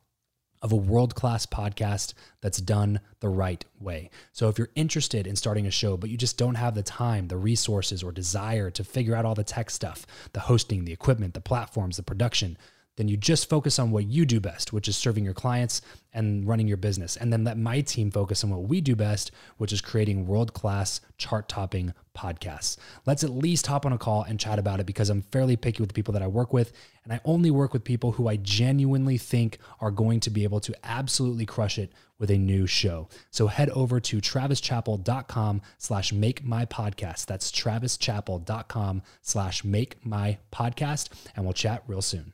of 0.64 0.72
a 0.72 0.76
world 0.76 1.14
class 1.14 1.46
podcast 1.46 2.16
that's 2.42 2.60
done 2.60 3.00
the 3.20 3.30
right 3.30 3.64
way. 3.80 4.10
So, 4.32 4.50
if 4.50 4.58
you're 4.58 4.70
interested 4.74 5.28
in 5.28 5.36
starting 5.36 5.68
a 5.68 5.72
show, 5.72 5.98
but 5.98 6.10
you 6.10 6.18
just 6.18 6.38
don't 6.38 6.56
have 6.56 6.74
the 6.74 6.82
time, 6.82 7.28
the 7.28 7.38
resources, 7.38 8.02
or 8.02 8.12
desire 8.12 8.72
to 8.72 8.84
figure 8.84 9.16
out 9.16 9.26
all 9.26 9.36
the 9.36 9.44
tech 9.44 9.70
stuff 9.70 10.08
the 10.32 10.40
hosting, 10.40 10.86
the 10.86 10.94
equipment, 10.94 11.36
the 11.36 11.42
platforms, 11.42 11.98
the 11.98 12.04
production 12.04 12.58
then 12.96 13.08
you 13.08 13.18
just 13.18 13.50
focus 13.50 13.80
on 13.80 13.92
what 13.92 14.06
you 14.06 14.26
do 14.26 14.40
best, 14.40 14.72
which 14.72 14.88
is 14.88 14.96
serving 14.96 15.26
your 15.26 15.34
clients 15.34 15.82
and 16.14 16.48
running 16.48 16.68
your 16.68 16.78
business. 16.78 17.18
And 17.18 17.32
then 17.34 17.44
let 17.44 17.58
my 17.58 17.82
team 17.82 18.12
focus 18.12 18.44
on 18.44 18.50
what 18.50 18.64
we 18.64 18.82
do 18.82 18.96
best, 18.96 19.32
which 19.58 19.74
is 19.74 19.82
creating 19.82 20.28
world 20.28 20.54
class, 20.54 21.02
chart 21.18 21.50
topping 21.50 21.94
podcasts. 22.16 22.78
Let's 23.06 23.24
at 23.24 23.32
least 23.32 23.68
hop 23.68 23.86
on 23.86 23.94
a 23.94 23.98
call 23.98 24.24
and 24.24 24.40
chat 24.40 24.60
about 24.60 24.80
it 24.80 24.86
because 24.86 25.10
I'm 25.10 25.24
fairly 25.24 25.56
picky 25.56 25.82
with 25.82 25.90
the 25.90 25.94
people 25.94 26.14
that 26.14 26.22
I 26.22 26.28
work 26.28 26.54
with. 26.54 26.72
And 27.04 27.12
I 27.12 27.20
only 27.26 27.52
work 27.52 27.74
with 27.74 27.84
people 27.84 28.14
who 28.14 28.28
I 28.28 28.38
genuinely 28.38 29.18
think 29.18 29.58
are 29.82 29.92
going 29.92 30.20
to 30.22 30.30
be 30.30 30.44
able 30.44 30.60
to 30.62 30.74
absolutely 30.84 31.46
crush 31.46 31.78
it 31.78 31.92
with 32.20 32.30
a 32.30 32.38
new 32.38 32.68
show. 32.68 33.10
So 33.32 33.48
head 33.48 33.70
over 33.72 34.00
to 34.00 34.22
travischappell.com 34.22 35.62
slash 35.78 36.14
make 36.14 36.44
my 36.46 36.66
podcast. 36.66 37.26
That's 37.26 37.52
travischappell.com 37.52 39.02
slash 39.22 39.64
make 39.64 40.06
my 40.06 40.38
podcast. 40.52 41.10
And 41.36 41.46
we'll 41.46 41.54
chat 41.54 41.84
real 41.88 42.02
soon 42.02 42.34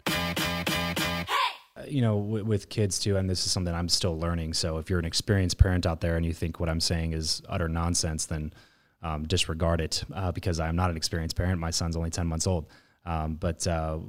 you 1.87 2.01
know, 2.01 2.19
w- 2.19 2.45
with 2.45 2.69
kids 2.69 2.99
too, 2.99 3.17
and 3.17 3.29
this 3.29 3.45
is 3.45 3.51
something 3.51 3.73
I'm 3.73 3.89
still 3.89 4.17
learning. 4.19 4.53
So 4.53 4.77
if 4.77 4.89
you're 4.89 4.99
an 4.99 5.05
experienced 5.05 5.57
parent 5.57 5.85
out 5.85 6.01
there 6.01 6.17
and 6.17 6.25
you 6.25 6.33
think 6.33 6.59
what 6.59 6.69
I'm 6.69 6.79
saying 6.79 7.13
is 7.13 7.41
utter 7.47 7.69
nonsense, 7.69 8.25
then 8.25 8.53
um, 9.01 9.25
disregard 9.25 9.81
it 9.81 10.03
uh, 10.13 10.31
because 10.31 10.59
I'm 10.59 10.75
not 10.75 10.89
an 10.89 10.97
experienced 10.97 11.35
parent. 11.35 11.59
My 11.59 11.71
son's 11.71 11.95
only 11.95 12.09
10 12.09 12.27
months 12.27 12.47
old. 12.47 12.67
Um, 13.05 13.35
but 13.35 13.65
uh, 13.65 13.99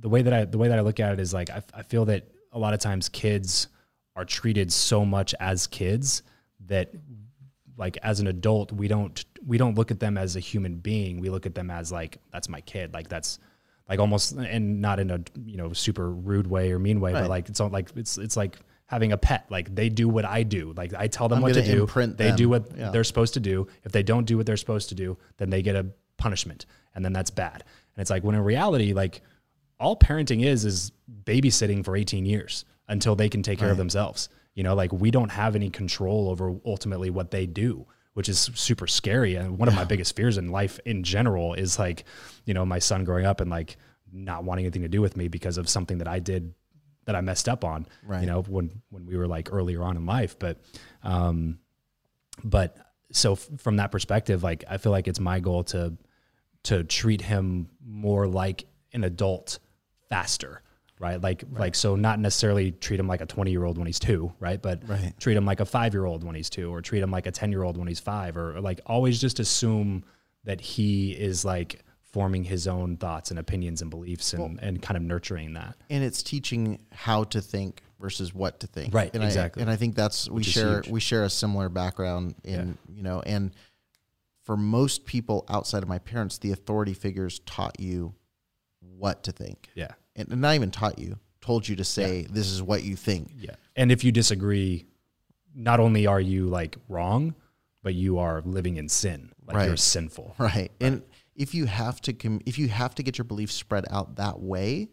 the 0.00 0.08
way 0.08 0.22
that 0.22 0.32
I 0.32 0.44
the 0.44 0.58
way 0.58 0.68
that 0.68 0.78
I 0.78 0.82
look 0.82 1.00
at 1.00 1.12
it 1.12 1.20
is 1.20 1.32
like 1.32 1.50
I, 1.50 1.62
I 1.74 1.82
feel 1.82 2.04
that 2.06 2.28
a 2.52 2.58
lot 2.58 2.74
of 2.74 2.80
times 2.80 3.08
kids 3.08 3.68
are 4.16 4.24
treated 4.24 4.72
so 4.72 5.04
much 5.04 5.34
as 5.40 5.66
kids 5.66 6.22
that 6.66 6.92
like 7.76 7.98
as 8.02 8.20
an 8.20 8.26
adult 8.28 8.72
we 8.72 8.88
don't 8.88 9.24
we 9.46 9.58
don't 9.58 9.76
look 9.76 9.90
at 9.90 10.00
them 10.00 10.16
as 10.16 10.36
a 10.36 10.40
human 10.40 10.76
being. 10.76 11.20
We 11.20 11.30
look 11.30 11.46
at 11.46 11.54
them 11.54 11.70
as 11.70 11.92
like 11.92 12.18
that's 12.32 12.48
my 12.48 12.60
kid. 12.60 12.94
Like 12.94 13.08
that's 13.08 13.38
like 13.88 13.98
almost 13.98 14.32
and 14.32 14.80
not 14.80 14.98
in 14.98 15.10
a 15.10 15.20
you 15.44 15.56
know 15.56 15.72
super 15.72 16.10
rude 16.10 16.46
way 16.46 16.72
or 16.72 16.78
mean 16.78 17.00
way, 17.00 17.12
right. 17.12 17.22
but 17.22 17.30
like 17.30 17.48
it's 17.48 17.60
like 17.60 17.90
it's 17.96 18.18
it's 18.18 18.36
like 18.36 18.58
having 18.86 19.12
a 19.12 19.18
pet. 19.18 19.46
Like 19.50 19.74
they 19.74 19.88
do 19.88 20.08
what 20.08 20.24
I 20.24 20.42
do. 20.42 20.72
Like 20.76 20.94
I 20.94 21.06
tell 21.06 21.28
them 21.28 21.38
I'm 21.38 21.42
what 21.42 21.54
to 21.54 21.62
do. 21.62 21.86
They 21.86 22.28
them. 22.28 22.36
do 22.36 22.48
what 22.48 22.76
yeah. 22.76 22.90
they're 22.90 23.04
supposed 23.04 23.34
to 23.34 23.40
do. 23.40 23.66
If 23.84 23.92
they 23.92 24.02
don't 24.02 24.24
do 24.24 24.36
what 24.36 24.46
they're 24.46 24.56
supposed 24.56 24.88
to 24.90 24.94
do, 24.94 25.18
then 25.36 25.50
they 25.50 25.62
get 25.62 25.76
a 25.76 25.86
punishment, 26.16 26.66
and 26.94 27.04
then 27.04 27.12
that's 27.12 27.30
bad. 27.30 27.64
And 27.94 28.00
it's 28.00 28.10
like 28.10 28.24
when 28.24 28.34
in 28.34 28.42
reality, 28.42 28.92
like 28.92 29.20
all 29.78 29.96
parenting 29.96 30.44
is 30.44 30.64
is 30.64 30.92
babysitting 31.24 31.84
for 31.84 31.96
18 31.96 32.24
years 32.24 32.64
until 32.88 33.16
they 33.16 33.28
can 33.28 33.42
take 33.42 33.58
care 33.58 33.68
right. 33.68 33.72
of 33.72 33.78
themselves. 33.78 34.28
You 34.54 34.62
know, 34.62 34.74
like 34.74 34.92
we 34.92 35.10
don't 35.10 35.30
have 35.30 35.56
any 35.56 35.68
control 35.68 36.30
over 36.30 36.54
ultimately 36.64 37.10
what 37.10 37.30
they 37.30 37.44
do 37.46 37.86
which 38.14 38.28
is 38.28 38.50
super 38.54 38.86
scary. 38.86 39.34
And 39.34 39.58
one 39.58 39.68
of 39.68 39.74
my 39.74 39.84
biggest 39.84 40.16
fears 40.16 40.38
in 40.38 40.48
life 40.48 40.80
in 40.84 41.02
general 41.02 41.54
is 41.54 41.78
like, 41.78 42.04
you 42.46 42.54
know, 42.54 42.64
my 42.64 42.78
son 42.78 43.04
growing 43.04 43.26
up 43.26 43.40
and 43.40 43.50
like 43.50 43.76
not 44.12 44.44
wanting 44.44 44.64
anything 44.64 44.82
to 44.82 44.88
do 44.88 45.00
with 45.00 45.16
me 45.16 45.28
because 45.28 45.58
of 45.58 45.68
something 45.68 45.98
that 45.98 46.08
I 46.08 46.20
did 46.20 46.54
that 47.06 47.14
I 47.14 47.20
messed 47.20 47.48
up 47.48 47.64
on, 47.64 47.86
right. 48.06 48.20
you 48.20 48.26
know, 48.26 48.42
when, 48.42 48.82
when 48.90 49.04
we 49.04 49.16
were 49.16 49.26
like 49.26 49.52
earlier 49.52 49.82
on 49.82 49.96
in 49.96 50.06
life. 50.06 50.38
But, 50.38 50.60
um, 51.02 51.58
but 52.42 52.76
so 53.12 53.32
f- 53.32 53.48
from 53.58 53.76
that 53.76 53.92
perspective, 53.92 54.42
like, 54.42 54.64
I 54.70 54.78
feel 54.78 54.92
like 54.92 55.06
it's 55.06 55.20
my 55.20 55.40
goal 55.40 55.64
to, 55.64 55.94
to 56.64 56.82
treat 56.84 57.20
him 57.20 57.68
more 57.84 58.26
like 58.26 58.64
an 58.92 59.04
adult 59.04 59.58
faster 60.08 60.62
right? 60.98 61.20
Like 61.20 61.44
right. 61.50 61.60
like 61.60 61.74
so 61.74 61.96
not 61.96 62.18
necessarily 62.18 62.72
treat 62.72 63.00
him 63.00 63.08
like 63.08 63.20
a 63.20 63.26
20 63.26 63.50
year 63.50 63.64
old 63.64 63.78
when 63.78 63.86
he's 63.86 63.98
two, 63.98 64.32
right? 64.40 64.60
But 64.60 64.88
right. 64.88 65.12
treat 65.18 65.36
him 65.36 65.44
like 65.44 65.60
a 65.60 65.66
five 65.66 65.92
year 65.94 66.04
old 66.04 66.24
when 66.24 66.34
he's 66.34 66.50
two, 66.50 66.72
or 66.72 66.80
treat 66.80 67.02
him 67.02 67.10
like 67.10 67.26
a 67.26 67.32
10 67.32 67.50
year 67.50 67.62
old 67.62 67.76
when 67.76 67.88
he's 67.88 68.00
five, 68.00 68.36
or, 68.36 68.56
or 68.56 68.60
like 68.60 68.80
always 68.86 69.20
just 69.20 69.40
assume 69.40 70.04
that 70.44 70.60
he 70.60 71.12
is 71.12 71.44
like 71.44 71.82
forming 72.02 72.44
his 72.44 72.68
own 72.68 72.96
thoughts 72.96 73.30
and 73.30 73.40
opinions 73.40 73.82
and 73.82 73.90
beliefs 73.90 74.32
and, 74.34 74.42
well, 74.42 74.54
and 74.62 74.80
kind 74.80 74.96
of 74.96 75.02
nurturing 75.02 75.54
that. 75.54 75.76
And 75.90 76.04
it's 76.04 76.22
teaching 76.22 76.80
how 76.92 77.24
to 77.24 77.40
think 77.40 77.82
versus 77.98 78.32
what 78.32 78.60
to 78.60 78.68
think. 78.68 78.94
Right. 78.94 79.12
And 79.12 79.24
exactly. 79.24 79.60
I, 79.60 79.64
and 79.64 79.70
I 79.70 79.76
think 79.76 79.96
that's 79.96 80.30
we 80.30 80.42
share 80.42 80.82
we 80.88 81.00
share 81.00 81.24
a 81.24 81.30
similar 81.30 81.68
background 81.68 82.36
in 82.44 82.78
yeah. 82.88 82.96
you 82.96 83.02
know 83.02 83.20
and 83.24 83.52
for 84.44 84.56
most 84.58 85.06
people 85.06 85.46
outside 85.48 85.82
of 85.82 85.88
my 85.88 85.98
parents, 85.98 86.36
the 86.36 86.52
authority 86.52 86.92
figures 86.92 87.38
taught 87.40 87.80
you 87.80 88.14
what 88.80 89.22
to 89.24 89.32
think. 89.32 89.70
Yeah 89.74 89.92
and 90.16 90.28
not 90.40 90.54
even 90.54 90.70
taught 90.70 90.98
you, 90.98 91.18
told 91.40 91.68
you 91.68 91.76
to 91.76 91.84
say 91.84 92.20
yeah. 92.20 92.28
this 92.30 92.50
is 92.50 92.62
what 92.62 92.82
you 92.82 92.96
think. 92.96 93.30
Yeah. 93.38 93.54
And 93.76 93.90
if 93.92 94.04
you 94.04 94.12
disagree, 94.12 94.86
not 95.54 95.80
only 95.80 96.06
are 96.06 96.20
you 96.20 96.46
like 96.46 96.76
wrong, 96.88 97.34
but 97.82 97.94
you 97.94 98.18
are 98.18 98.42
living 98.44 98.76
in 98.76 98.88
sin. 98.88 99.32
Like 99.46 99.56
right. 99.56 99.66
you're 99.66 99.76
sinful. 99.76 100.34
Right. 100.38 100.54
right. 100.54 100.70
And 100.80 101.02
if 101.36 101.54
you 101.54 101.66
have 101.66 102.00
to 102.02 102.12
com- 102.12 102.40
if 102.46 102.58
you 102.58 102.68
have 102.68 102.94
to 102.96 103.02
get 103.02 103.18
your 103.18 103.24
beliefs 103.24 103.54
spread 103.54 103.84
out 103.90 104.16
that 104.16 104.40
way, 104.40 104.88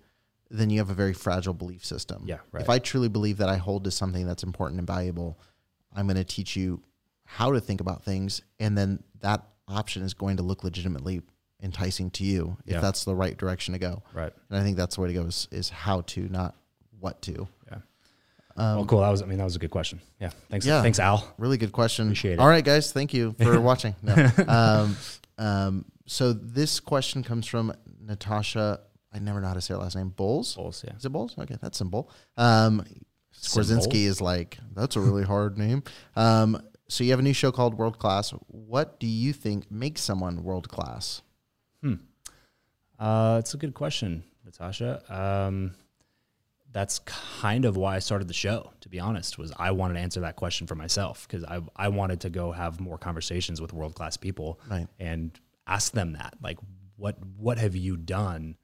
then 0.49 0.69
you 0.69 0.79
have 0.79 0.89
a 0.89 0.93
very 0.93 1.13
fragile 1.13 1.53
belief 1.53 1.85
system. 1.85 2.23
Yeah. 2.25 2.39
Right. 2.51 2.61
If 2.61 2.69
I 2.69 2.79
truly 2.79 3.07
believe 3.07 3.37
that 3.37 3.49
I 3.49 3.57
hold 3.57 3.85
to 3.85 3.91
something 3.91 4.27
that's 4.27 4.43
important 4.43 4.79
and 4.79 4.87
valuable, 4.87 5.39
I'm 5.95 6.07
going 6.07 6.17
to 6.17 6.23
teach 6.23 6.55
you 6.55 6.81
how 7.25 7.53
to 7.53 7.61
think 7.61 7.79
about 7.79 8.03
things, 8.03 8.41
and 8.59 8.77
then 8.77 9.01
that 9.21 9.47
option 9.67 10.03
is 10.03 10.13
going 10.13 10.37
to 10.37 10.43
look 10.43 10.65
legitimately 10.65 11.21
enticing 11.61 12.09
to 12.11 12.23
you 12.23 12.57
if 12.65 12.73
yeah. 12.73 12.79
that's 12.79 13.05
the 13.05 13.15
right 13.15 13.37
direction 13.37 13.73
to 13.73 13.79
go. 13.79 14.03
Right. 14.13 14.33
And 14.49 14.59
I 14.59 14.63
think 14.63 14.77
that's 14.77 14.95
the 14.95 15.01
way 15.01 15.07
to 15.09 15.13
go 15.13 15.21
is, 15.23 15.47
is 15.51 15.69
how 15.69 16.01
to, 16.01 16.27
not 16.29 16.55
what 16.99 17.21
to. 17.23 17.47
Yeah. 17.69 17.77
Um, 18.57 18.75
well, 18.75 18.85
cool. 18.85 18.99
That 19.01 19.09
was, 19.09 19.21
I 19.21 19.25
mean, 19.25 19.37
that 19.37 19.43
was 19.43 19.55
a 19.55 19.59
good 19.59 19.71
question. 19.71 20.01
Yeah. 20.19 20.31
Thanks. 20.49 20.65
Yeah. 20.65 20.81
Thanks, 20.81 20.99
Al. 20.99 21.33
Really 21.37 21.57
good 21.57 21.71
question. 21.71 22.07
Appreciate 22.07 22.33
it. 22.33 22.39
All 22.39 22.47
right, 22.47 22.63
guys. 22.63 22.91
Thank 22.91 23.13
you 23.13 23.35
for 23.41 23.59
watching. 23.61 23.95
No. 24.01 24.29
Um, 24.47 24.97
um, 25.37 25.85
so 26.05 26.33
this 26.33 26.79
question 26.79 27.23
comes 27.23 27.47
from 27.47 27.73
Natasha. 28.01 28.81
I 29.13 29.19
never 29.19 29.41
know 29.41 29.47
how 29.47 29.53
to 29.53 29.61
say 29.61 29.73
her 29.73 29.79
last 29.79 29.95
name. 29.95 30.09
Bowles. 30.09 30.55
Bowles. 30.55 30.83
Yeah. 30.85 30.95
Is 30.95 31.05
it 31.05 31.09
Bowles? 31.09 31.37
Okay. 31.37 31.57
That's 31.61 31.77
simple. 31.77 32.11
Um, 32.37 32.85
Skwarczynski 33.33 34.05
is 34.05 34.21
like, 34.21 34.57
that's 34.75 34.95
a 34.95 34.99
really 34.99 35.23
hard 35.23 35.57
name. 35.57 35.83
Um, 36.15 36.61
so 36.87 37.03
you 37.03 37.11
have 37.11 37.19
a 37.19 37.23
new 37.23 37.33
show 37.33 37.51
called 37.51 37.77
World 37.77 37.97
Class. 37.97 38.31
What 38.47 38.99
do 38.99 39.07
you 39.07 39.31
think 39.33 39.71
makes 39.71 40.01
someone 40.01 40.43
world 40.43 40.67
class? 40.67 41.21
Hmm. 41.81 41.95
Uh, 42.99 43.37
it's 43.39 43.53
a 43.53 43.57
good 43.57 43.73
question, 43.73 44.23
Natasha. 44.45 45.01
Um, 45.09 45.73
that's 46.71 46.99
kind 46.99 47.65
of 47.65 47.75
why 47.75 47.95
I 47.95 47.99
started 47.99 48.27
the 48.27 48.33
show. 48.33 48.71
To 48.81 48.89
be 48.89 48.99
honest, 48.99 49.37
was 49.37 49.51
I 49.57 49.71
wanted 49.71 49.95
to 49.95 49.99
answer 49.99 50.21
that 50.21 50.35
question 50.35 50.67
for 50.67 50.75
myself 50.75 51.27
because 51.27 51.43
I 51.43 51.61
I 51.75 51.89
wanted 51.89 52.21
to 52.21 52.29
go 52.29 52.51
have 52.51 52.79
more 52.79 52.97
conversations 52.97 53.59
with 53.59 53.73
world 53.73 53.95
class 53.95 54.17
people 54.17 54.59
right. 54.69 54.87
and 54.99 55.37
ask 55.67 55.91
them 55.91 56.13
that 56.13 56.35
like 56.41 56.57
what 56.95 57.17
what 57.37 57.57
have 57.57 57.75
you 57.75 57.97
done 57.97 58.55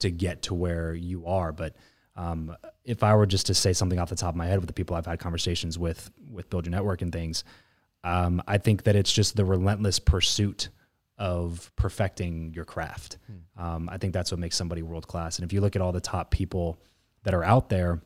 to 0.00 0.10
get 0.10 0.42
to 0.42 0.54
where 0.54 0.94
you 0.94 1.26
are, 1.26 1.52
but 1.52 1.74
um, 2.16 2.56
if 2.84 3.02
I 3.02 3.14
were 3.14 3.26
just 3.26 3.46
to 3.46 3.54
say 3.54 3.72
something 3.72 3.98
off 3.98 4.08
the 4.08 4.16
top 4.16 4.30
of 4.30 4.36
my 4.36 4.46
head 4.46 4.58
with 4.58 4.66
the 4.66 4.72
people 4.72 4.96
I've 4.96 5.06
had 5.06 5.18
conversations 5.18 5.78
with 5.78 6.10
with 6.30 6.48
Build 6.50 6.66
Your 6.66 6.70
Network 6.70 7.02
and 7.02 7.12
things, 7.12 7.44
um, 8.04 8.42
I 8.46 8.58
think 8.58 8.84
that 8.84 8.96
it's 8.96 9.12
just 9.12 9.36
the 9.36 9.44
relentless 9.44 9.98
pursuit 9.98 10.68
of 11.18 11.70
perfecting 11.76 12.52
your 12.54 12.64
craft. 12.64 13.18
Hmm. 13.56 13.62
Um, 13.64 13.88
I 13.88 13.98
think 13.98 14.12
that's 14.12 14.30
what 14.30 14.38
makes 14.38 14.56
somebody 14.56 14.82
world 14.82 15.06
class. 15.08 15.38
And 15.38 15.44
if 15.46 15.52
you 15.52 15.60
look 15.60 15.76
at 15.76 15.82
all 15.82 15.92
the 15.92 16.00
top 16.00 16.30
people 16.30 16.78
that 17.22 17.34
are 17.34 17.44
out 17.44 17.68
there, 17.68 18.02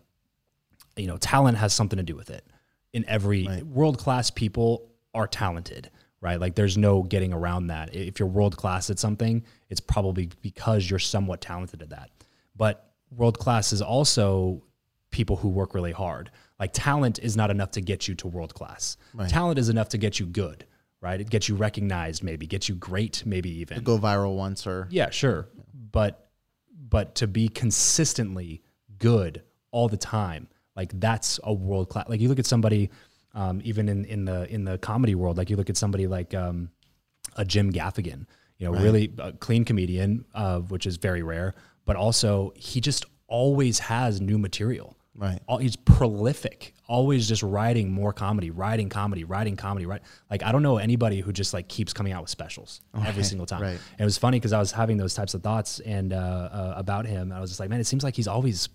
you 0.97 1.07
know, 1.07 1.17
talent 1.17 1.59
has 1.59 1.73
something 1.73 1.97
to 1.97 2.03
do 2.03 2.15
with 2.17 2.31
it. 2.31 2.45
In 2.93 3.05
every 3.09 3.47
Right. 3.47 3.67
world 3.67 3.99
class 3.99 4.31
people 4.31 4.89
are 5.15 5.27
talented, 5.27 5.91
right? 6.21 6.41
Like 6.41 6.55
there's 6.55 6.77
no 6.79 7.03
getting 7.03 7.33
around 7.33 7.69
that. 7.69 7.95
If 7.95 8.19
you're 8.19 8.29
world 8.29 8.57
class 8.57 8.91
at 8.91 8.99
something, 8.99 9.45
it's 9.69 9.81
probably 9.81 10.31
because 10.43 10.89
you're 10.89 10.99
somewhat 10.99 11.41
talented 11.41 11.83
at 11.83 11.91
that. 11.91 12.11
But 12.57 12.93
world 13.11 13.39
class 13.39 13.73
is 13.73 13.83
also 13.83 14.63
people 15.11 15.37
who 15.37 15.49
work 15.49 15.75
really 15.75 15.93
hard. 15.93 16.31
Like 16.61 16.71
talent 16.73 17.19
is 17.19 17.37
not 17.37 17.51
enough 17.51 17.73
to 17.73 17.81
get 17.81 18.07
you 18.07 18.15
to 18.17 18.29
world 18.29 18.55
class. 18.55 18.97
Talent 19.29 19.59
is 19.59 19.69
enough 19.69 19.89
to 19.91 19.99
get 19.99 20.21
you 20.21 20.27
good, 20.27 20.65
right? 21.01 21.21
It 21.21 21.31
gets 21.31 21.49
you 21.49 21.55
recognized, 21.55 22.23
maybe 22.23 22.47
gets 22.47 22.69
you 22.69 22.75
great, 22.75 23.25
maybe 23.25 23.51
even. 23.61 23.83
Go 23.83 23.99
viral 23.99 24.37
once 24.37 24.67
or 24.67 24.87
Yeah, 24.91 25.11
sure. 25.11 25.49
But 25.93 26.31
but 26.89 27.15
to 27.17 27.27
be 27.27 27.49
consistently 27.49 28.63
good 28.99 29.43
all 29.71 29.89
the 29.89 29.97
time, 29.97 30.49
like 30.77 30.99
that's 30.99 31.41
a 31.45 31.53
world 31.53 31.89
class. 31.89 32.09
Like 32.09 32.21
you 32.21 32.29
look 32.29 32.39
at 32.39 32.47
somebody, 32.47 32.91
um, 33.35 33.61
even 33.65 33.89
in 33.89 34.05
in 34.05 34.25
the 34.25 34.53
in 34.53 34.65
the 34.65 34.79
comedy 34.79 35.15
world, 35.15 35.37
like 35.37 35.51
you 35.51 35.57
look 35.57 35.71
at 35.71 35.77
somebody 35.77 36.07
like 36.07 36.35
um, 36.35 36.71
a 37.37 37.45
Jim 37.45 37.73
Gaffigan, 37.73 38.27
you 38.59 38.71
know, 38.71 38.79
really 38.79 39.13
a 39.19 39.33
clean 39.33 39.65
comedian, 39.65 40.25
uh, 40.35 40.61
which 40.61 40.87
is 40.87 40.97
very 40.97 41.23
rare, 41.23 41.55
but 41.87 41.97
also 41.97 42.53
he 42.57 42.81
just 42.81 43.07
always 43.27 43.79
has 43.79 44.21
new 44.21 44.39
material. 44.39 44.97
Right. 45.15 45.41
All, 45.49 45.59
he's 45.59 45.77
prolific, 45.77 46.75
always 46.87 47.29
just 47.29 47.43
writing 47.43 47.91
more 47.91 48.13
comedy, 48.13 48.51
writing 48.51 48.89
comedy, 48.89 49.25
writing 49.25 49.57
comedy, 49.57 49.85
right? 49.85 50.01
Like 50.31 50.43
I 50.43 50.53
don't 50.53 50.63
know 50.63 50.79
anybody 50.79 51.21
who 51.21 51.33
just 51.33 51.53
like 51.53 51.69
keeps 51.69 51.93
coming 51.93 52.13
out 52.13 52.23
with 52.23 52.31
specials 52.31 52.81
every 53.05 53.25
single 53.25 53.47
time. 53.47 53.61
right. 53.61 53.71
And 53.71 54.01
it 54.01 54.05
was 54.05 54.19
funny 54.19 54.39
because 54.39 54.53
I 54.53 54.61
was 54.61 54.71
having 54.73 54.97
those 54.97 55.15
types 55.15 55.35
of 55.35 55.43
thoughts 55.43 55.81
and 55.81 56.13
uh, 56.13 56.17
uh, 56.17 56.75
about 56.77 57.07
him. 57.07 57.33
I 57.33 57.41
was 57.41 57.51
just 57.51 57.61
like, 57.61 57.71
man, 57.71 57.81
it 57.81 57.87
seems 57.87 58.05
like 58.05 58.15
he's 58.15 58.29
always 58.29 58.69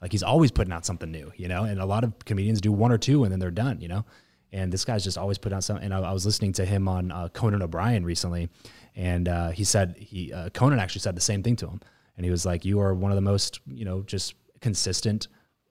like 0.00 0.12
he's 0.12 0.22
always 0.22 0.50
putting 0.50 0.72
out 0.72 0.86
something 0.86 1.10
new, 1.10 1.32
you 1.36 1.48
know. 1.48 1.64
And 1.64 1.80
a 1.80 1.86
lot 1.86 2.04
of 2.04 2.18
comedians 2.24 2.60
do 2.60 2.72
one 2.72 2.92
or 2.92 2.98
two 2.98 3.24
and 3.24 3.32
then 3.32 3.40
they're 3.40 3.50
done, 3.50 3.80
you 3.80 3.88
know. 3.88 4.04
And 4.52 4.72
this 4.72 4.84
guy's 4.84 5.04
just 5.04 5.18
always 5.18 5.38
putting 5.38 5.56
out 5.56 5.64
something. 5.64 5.84
And 5.84 5.92
I, 5.92 6.00
I 6.00 6.12
was 6.12 6.24
listening 6.24 6.52
to 6.54 6.64
him 6.64 6.88
on 6.88 7.12
uh, 7.12 7.28
Conan 7.28 7.62
O'Brien 7.62 8.04
recently, 8.04 8.48
and 8.96 9.28
uh, 9.28 9.50
he 9.50 9.64
said 9.64 9.96
he 9.98 10.32
uh, 10.32 10.50
Conan 10.50 10.78
actually 10.78 11.02
said 11.02 11.16
the 11.16 11.20
same 11.20 11.42
thing 11.42 11.56
to 11.56 11.66
him, 11.66 11.80
and 12.16 12.24
he 12.24 12.30
was 12.30 12.46
like, 12.46 12.64
"You 12.64 12.80
are 12.80 12.94
one 12.94 13.12
of 13.12 13.16
the 13.16 13.22
most, 13.22 13.60
you 13.66 13.84
know, 13.84 14.02
just 14.02 14.34
consistent 14.60 15.28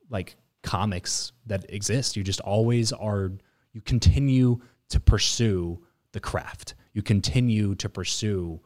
like 0.09 0.35
comics 0.63 1.31
that 1.45 1.65
exist. 1.69 2.17
You 2.17 2.23
just 2.23 2.41
always 2.41 2.91
are. 2.91 3.31
You 3.73 3.81
continue 3.81 4.59
to 4.89 4.99
pursue 4.99 5.83
the 6.11 6.19
craft. 6.19 6.75
You 6.93 7.01
continue 7.01 7.75
to 7.75 7.89
pursue 7.89 8.59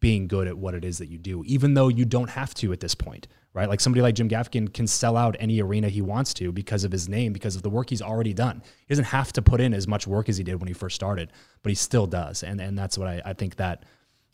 being 0.00 0.28
good 0.28 0.46
at 0.46 0.56
what 0.56 0.74
it 0.74 0.84
is 0.84 0.98
that 0.98 1.08
you 1.08 1.18
do, 1.18 1.42
even 1.46 1.74
though 1.74 1.88
you 1.88 2.04
don't 2.04 2.30
have 2.30 2.54
to 2.54 2.72
at 2.72 2.80
this 2.80 2.94
point, 2.94 3.26
right? 3.52 3.68
Like 3.68 3.80
somebody 3.80 4.00
like 4.00 4.14
Jim 4.14 4.28
Gaffigan 4.28 4.72
can 4.72 4.86
sell 4.86 5.16
out 5.16 5.36
any 5.40 5.60
arena 5.60 5.88
he 5.88 6.02
wants 6.02 6.32
to 6.34 6.52
because 6.52 6.84
of 6.84 6.92
his 6.92 7.08
name, 7.08 7.32
because 7.32 7.56
of 7.56 7.62
the 7.62 7.70
work 7.70 7.90
he's 7.90 8.02
already 8.02 8.32
done. 8.32 8.62
He 8.86 8.92
doesn't 8.94 9.06
have 9.06 9.32
to 9.34 9.42
put 9.42 9.60
in 9.60 9.74
as 9.74 9.88
much 9.88 10.06
work 10.06 10.28
as 10.28 10.36
he 10.36 10.44
did 10.44 10.60
when 10.60 10.68
he 10.68 10.74
first 10.74 10.94
started, 10.94 11.32
but 11.62 11.70
he 11.70 11.74
still 11.74 12.06
does, 12.06 12.42
and 12.42 12.60
and 12.60 12.78
that's 12.78 12.96
what 12.96 13.08
I, 13.08 13.22
I 13.24 13.32
think 13.32 13.56
that 13.56 13.84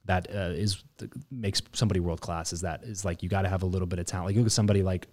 that 0.07 0.29
uh, 0.35 0.53
is 0.55 0.85
makes 1.31 1.63
somebody 1.73 2.01
world 2.01 2.21
class. 2.21 2.53
Is 2.53 2.61
that 2.61 2.85
is 2.85 3.05
like 3.05 3.23
you 3.23 3.29
got 3.29 3.43
to 3.43 3.49
have 3.49 3.63
a 3.63 3.67
little 3.67 3.87
bit 3.87 3.99
of 3.99 4.07
talent. 4.07 4.27
Like 4.27 4.37
look 4.37 4.47
at 4.47 4.53
somebody 4.53 4.83
like 4.83 5.09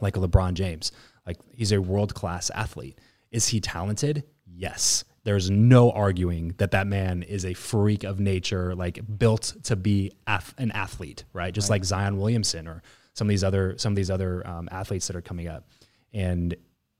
like 0.00 0.16
a 0.16 0.20
LeBron 0.20 0.54
James. 0.54 0.92
Like 1.26 1.38
he's 1.52 1.72
a 1.72 1.80
world 1.80 2.14
class 2.14 2.50
athlete. 2.50 2.98
Is 3.30 3.48
he 3.48 3.60
talented? 3.60 4.24
Yes. 4.46 5.04
There's 5.24 5.50
no 5.50 5.90
arguing 5.90 6.54
that 6.58 6.72
that 6.72 6.86
man 6.86 7.22
is 7.22 7.46
a 7.46 7.54
freak 7.54 8.04
of 8.04 8.20
nature, 8.20 8.74
like 8.74 9.00
built 9.18 9.54
to 9.64 9.74
be 9.74 10.12
ath- 10.26 10.54
an 10.58 10.70
athlete, 10.72 11.24
right? 11.32 11.52
Just 11.52 11.70
like 11.70 11.82
Zion 11.84 12.18
Williamson 12.18 12.68
or 12.68 12.82
some 13.14 13.26
of 13.26 13.30
these 13.30 13.42
other 13.42 13.76
some 13.78 13.92
of 13.92 13.96
these 13.96 14.10
other 14.10 14.46
um, 14.46 14.68
athletes 14.70 15.06
that 15.06 15.16
are 15.16 15.22
coming 15.22 15.48
up. 15.48 15.66
And 16.12 16.54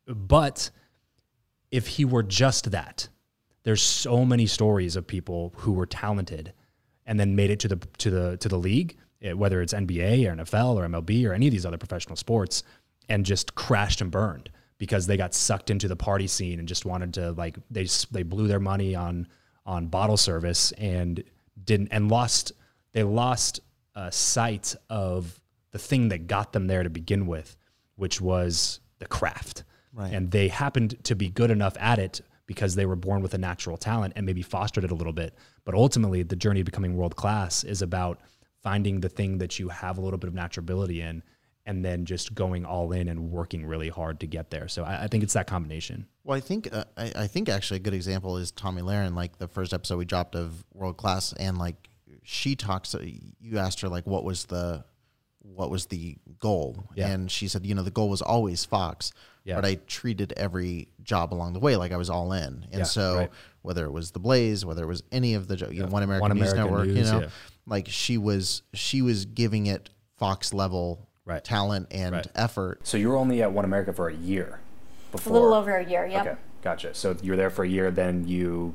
but 0.07 0.70
if 1.70 1.87
he 1.87 2.04
were 2.04 2.22
just 2.22 2.70
that, 2.70 3.09
there's 3.64 3.83
so 3.83 4.24
many 4.24 4.46
stories 4.46 4.96
of 4.96 5.07
people 5.07 5.52
who 5.59 5.72
were 5.72 5.87
talented 5.87 6.52
and 7.07 7.20
then 7.20 7.37
made 7.37 7.50
it 7.50 7.61
to 7.61 7.68
the 7.68 7.76
to 7.98 8.11
the 8.11 8.37
to 8.38 8.48
the 8.48 8.59
league, 8.59 8.96
eh, 9.22 9.33
whether 9.33 9.61
it's 9.61 9.74
NBA 9.74 10.26
or 10.26 10.37
NFL 10.37 10.76
or 10.76 10.88
MLB 10.88 11.26
or 11.28 11.35
any 11.35 11.48
of 11.48 11.52
these 11.52 11.66
other 11.66 11.78
professional 11.78 12.16
sports, 12.16 12.62
and 13.08 13.24
just 13.24 13.54
crashed 13.54 14.00
and 14.00 14.10
burned 14.10 14.50
because 14.78 15.06
they 15.06 15.16
got 15.16 15.34
sucked 15.34 15.70
into 15.70 15.88
the 15.88 15.96
party 15.96 16.26
scene 16.26 16.58
and 16.58 16.68
just 16.68 16.84
wanted 16.84 17.14
to 17.14 17.32
like 17.32 17.56
they 17.70 17.86
they 18.10 18.22
blew 18.22 18.46
their 18.46 18.60
money 18.60 18.94
on 18.94 19.26
on 19.66 19.86
bottle 19.86 20.16
service 20.16 20.72
and 20.72 21.22
didn't 21.64 21.88
and 21.90 22.10
lost 22.10 22.52
they 22.92 23.02
lost 23.02 23.60
uh, 23.94 24.10
sight 24.10 24.74
of 24.88 25.38
the 25.72 25.78
thing 25.78 26.08
that 26.08 26.26
got 26.26 26.52
them 26.52 26.66
there 26.66 26.82
to 26.82 26.90
begin 26.90 27.26
with, 27.26 27.56
which 27.96 28.20
was 28.20 28.80
the 28.98 29.06
craft. 29.06 29.64
Right. 29.92 30.12
And 30.12 30.30
they 30.30 30.48
happened 30.48 31.02
to 31.04 31.14
be 31.14 31.28
good 31.28 31.50
enough 31.50 31.76
at 31.78 31.98
it 31.98 32.20
because 32.46 32.74
they 32.74 32.86
were 32.86 32.96
born 32.96 33.22
with 33.22 33.34
a 33.34 33.38
natural 33.38 33.76
talent 33.76 34.12
and 34.16 34.26
maybe 34.26 34.42
fostered 34.42 34.84
it 34.84 34.90
a 34.90 34.94
little 34.94 35.12
bit. 35.12 35.34
But 35.64 35.74
ultimately, 35.74 36.22
the 36.22 36.36
journey 36.36 36.60
of 36.60 36.66
becoming 36.66 36.96
world 36.96 37.16
class 37.16 37.64
is 37.64 37.82
about 37.82 38.20
finding 38.62 39.00
the 39.00 39.08
thing 39.08 39.38
that 39.38 39.58
you 39.58 39.68
have 39.68 39.98
a 39.98 40.00
little 40.00 40.18
bit 40.18 40.28
of 40.28 40.34
natural 40.34 40.62
ability 40.62 41.00
in 41.00 41.22
and 41.66 41.85
then 41.85 42.05
just 42.05 42.35
going 42.35 42.64
all 42.64 42.92
in 42.92 43.09
and 43.09 43.31
working 43.31 43.64
really 43.64 43.88
hard 43.88 44.20
to 44.20 44.27
get 44.27 44.50
there. 44.50 44.68
So 44.68 44.85
I, 44.85 45.05
I 45.05 45.07
think 45.07 45.24
it's 45.24 45.33
that 45.35 45.46
combination. 45.46 46.07
Well, 46.22 46.37
I 46.37 46.40
think 46.40 46.68
uh, 46.72 46.85
I, 46.96 47.12
I 47.16 47.27
think 47.27 47.48
actually 47.48 47.77
a 47.79 47.81
good 47.81 47.94
example 47.94 48.37
is 48.37 48.50
Tomi 48.53 48.83
Lahren, 48.83 49.14
like 49.14 49.38
the 49.38 49.48
first 49.48 49.72
episode 49.72 49.96
we 49.98 50.05
dropped 50.05 50.35
of 50.35 50.64
World 50.74 50.96
Class, 50.96 51.33
and 51.35 51.57
like 51.59 51.88
she 52.22 52.55
talks. 52.57 52.94
uh, 52.94 52.98
You 53.40 53.59
asked 53.59 53.81
her 53.81 53.88
like 53.88 54.07
what 54.07 54.24
was 54.24 54.44
the 54.46 54.85
what 55.40 55.70
was 55.70 55.87
the 55.87 56.16
goal, 56.38 56.88
Yeah. 56.94 57.09
and 57.09 57.31
she 57.31 57.48
said, 57.48 57.66
you 57.66 57.74
know, 57.74 57.83
the 57.83 57.90
goal 57.90 58.09
was 58.09 58.22
always 58.22 58.64
Fox, 58.64 59.12
Yeah. 59.44 59.57
but 59.57 59.66
I 59.66 59.74
treated 59.87 60.33
every 60.38 60.88
job 61.03 61.35
along 61.35 61.53
the 61.53 61.61
way 61.61 61.77
like 61.77 61.92
I 61.92 61.98
was 61.98 62.09
all 62.09 62.33
in, 62.33 62.66
and 62.72 62.79
Yeah, 62.79 62.83
so 62.85 63.16
right. 63.16 63.31
whether 63.61 63.85
it 63.85 63.90
was 63.92 64.11
the 64.12 64.20
Blaze, 64.20 64.64
whether 64.64 64.83
it 64.85 64.87
was 64.87 65.03
any 65.12 65.35
of 65.35 65.46
the 65.48 65.57
you 65.70 65.83
know 65.83 65.88
One 65.88 66.03
American, 66.03 66.29
One 66.31 66.38
News 66.38 66.53
American 66.53 66.64
Network, 66.87 66.88
you 66.96 67.20
know, 67.20 67.29
like 67.66 67.88
she 67.88 68.16
was 68.18 68.62
she 68.72 69.03
was 69.03 69.27
giving 69.27 69.66
it 69.66 69.90
Fox 70.16 70.55
level 70.55 71.09
Right. 71.26 71.42
talent 71.44 71.88
and 71.90 72.14
Right. 72.14 72.26
effort. 72.34 72.87
So 72.87 72.96
you 72.98 73.08
were 73.08 73.16
only 73.16 73.42
at 73.42 73.52
One 73.52 73.64
America 73.64 73.92
for 73.92 74.08
a 74.08 74.14
year 74.14 74.60
A 75.12 75.28
little 75.30 75.54
over 75.54 75.76
a 75.76 75.84
year, 75.84 76.06
yeah. 76.06 76.20
Okay, 76.22 76.34
gotcha. 76.62 76.92
So 76.94 77.16
you 77.22 77.30
were 77.32 77.37
there 77.37 77.50
for 77.50 77.64
a 77.64 77.68
year, 77.68 77.90
then 77.90 78.26
you 78.26 78.74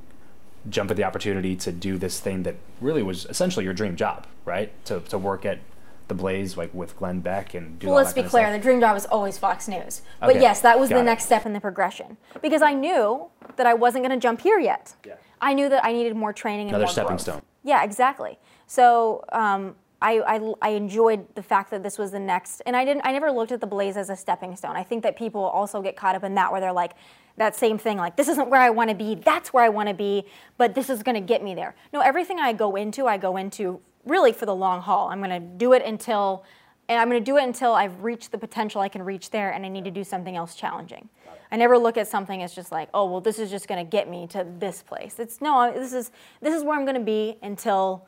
jump 0.70 0.90
at 0.92 0.98
the 0.98 1.04
opportunity 1.04 1.56
to 1.58 1.72
do 1.72 1.98
this 1.98 2.20
thing 2.20 2.44
that 2.44 2.56
really 2.82 3.04
was 3.04 3.26
essentially 3.26 3.66
your 3.66 3.74
dream 3.74 3.96
job, 3.96 4.26
right? 4.46 4.72
To, 4.86 5.00
to 5.02 5.18
work 5.18 5.46
at 5.46 5.60
the 6.08 6.14
Blaze, 6.16 6.58
like 6.58 6.74
with 6.74 6.98
Glenn 6.98 7.20
Beck 7.20 7.54
and 7.54 7.78
do 7.78 7.88
Well, 7.88 7.98
let's 7.98 8.10
that 8.10 8.16
be 8.16 8.22
kind 8.22 8.30
clear, 8.32 8.44
stuff. 8.46 8.54
the 8.54 8.64
dream 8.64 8.80
job 8.80 8.94
was 8.96 9.06
always 9.06 9.38
Fox 9.38 9.68
News. 9.68 10.02
But 10.20 10.32
Okay, 10.32 10.42
yes, 10.42 10.62
that 10.62 10.80
was 10.80 10.90
got 10.90 10.96
the 10.96 11.02
it. 11.02 11.06
next 11.06 11.26
step 11.26 11.46
in 11.46 11.54
the 11.54 11.60
progression. 11.60 12.18
Because 12.42 12.62
I 12.64 12.74
knew 12.74 13.28
that 13.58 13.68
I 13.68 13.74
wasn't 13.76 14.06
going 14.06 14.18
to 14.18 14.22
jump 14.22 14.42
here 14.42 14.60
yet. 14.60 14.96
Yeah. 15.06 15.16
I 15.42 15.54
knew 15.54 15.70
that 15.70 15.86
I 15.86 15.92
needed 15.94 16.16
more 16.16 16.34
training 16.34 16.62
and 16.68 16.70
Another 16.70 16.86
more 16.86 16.92
stepping 16.92 17.08
growth. 17.10 17.22
stone. 17.22 17.42
Yeah, 17.64 17.84
exactly. 17.84 18.40
So 18.66 19.24
um, 19.34 19.76
I, 20.02 20.20
I, 20.22 20.54
I 20.62 20.70
enjoyed 20.70 21.36
the 21.36 21.44
fact 21.44 21.72
that 21.72 21.84
this 21.84 21.98
was 21.98 22.12
the 22.12 22.20
next, 22.20 22.62
and 22.66 22.76
I 22.76 22.86
didn't. 22.86 23.02
I 23.06 23.12
never 23.12 23.32
looked 23.32 23.52
at 23.52 23.60
the 23.60 23.68
Blaze 23.68 23.98
as 23.98 24.10
a 24.10 24.16
stepping 24.16 24.56
stone. 24.56 24.76
I 24.76 24.84
think 24.84 25.04
that 25.04 25.18
people 25.18 25.42
also 25.42 25.82
get 25.82 25.96
caught 25.96 26.16
up 26.16 26.24
in 26.24 26.36
that, 26.36 26.52
where 26.52 26.62
they're 26.62 26.72
like, 26.72 26.94
that 27.38 27.56
same 27.56 27.78
thing, 27.78 27.98
like 27.98 28.16
this 28.16 28.28
isn't 28.28 28.50
where 28.50 28.62
I 28.62 28.70
want 28.70 28.90
to 28.90 28.96
be. 28.96 29.16
That's 29.16 29.54
where 29.54 29.64
I 29.64 29.70
want 29.70 29.90
to 29.90 29.96
be, 29.96 30.26
but 30.58 30.76
this 30.76 30.90
is 30.90 31.04
going 31.04 31.16
to 31.16 31.22
get 31.22 31.44
me 31.44 31.56
there. 31.56 31.76
No, 31.94 32.02
everything 32.02 32.40
I 32.40 32.54
go 32.54 32.76
into, 32.76 33.08
I 33.08 33.18
go 33.18 33.38
into 33.38 33.80
really 34.06 34.32
for 34.32 34.46
the 34.46 34.56
long 34.56 34.82
haul. 34.82 35.08
I'm 35.10 35.20
going 35.20 35.30
to 35.30 35.40
do 35.40 35.74
it 35.74 35.84
until, 35.84 36.44
and 36.88 37.00
I'm 37.00 37.10
going 37.10 37.24
to 37.24 37.26
do 37.26 37.38
it 37.38 37.44
until 37.44 37.74
I've 37.74 38.04
reached 38.04 38.32
the 38.32 38.38
potential 38.38 38.82
I 38.82 38.90
can 38.90 39.04
reach 39.04 39.32
there, 39.32 39.52
and 39.52 39.66
I 39.66 39.70
need 39.70 39.86
to 39.86 39.92
do 39.92 40.04
something 40.04 40.36
else 40.36 40.54
challenging. 40.56 41.10
I 41.52 41.56
never 41.56 41.78
look 41.78 41.98
at 41.98 42.08
something 42.08 42.44
as 42.44 42.54
just 42.54 42.72
like, 42.72 42.90
oh 42.94 43.10
well, 43.10 43.22
this 43.22 43.40
is 43.40 43.50
just 43.50 43.68
going 43.68 43.84
to 43.84 43.90
get 43.90 44.10
me 44.10 44.28
to 44.28 44.46
this 44.60 44.84
place. 44.84 45.18
It's 45.18 45.42
no, 45.42 45.72
this 45.74 45.94
is 45.94 46.12
this 46.42 46.54
is 46.54 46.64
where 46.64 46.78
I'm 46.78 46.86
going 46.86 47.00
to 47.00 47.04
be 47.04 47.38
until 47.42 48.06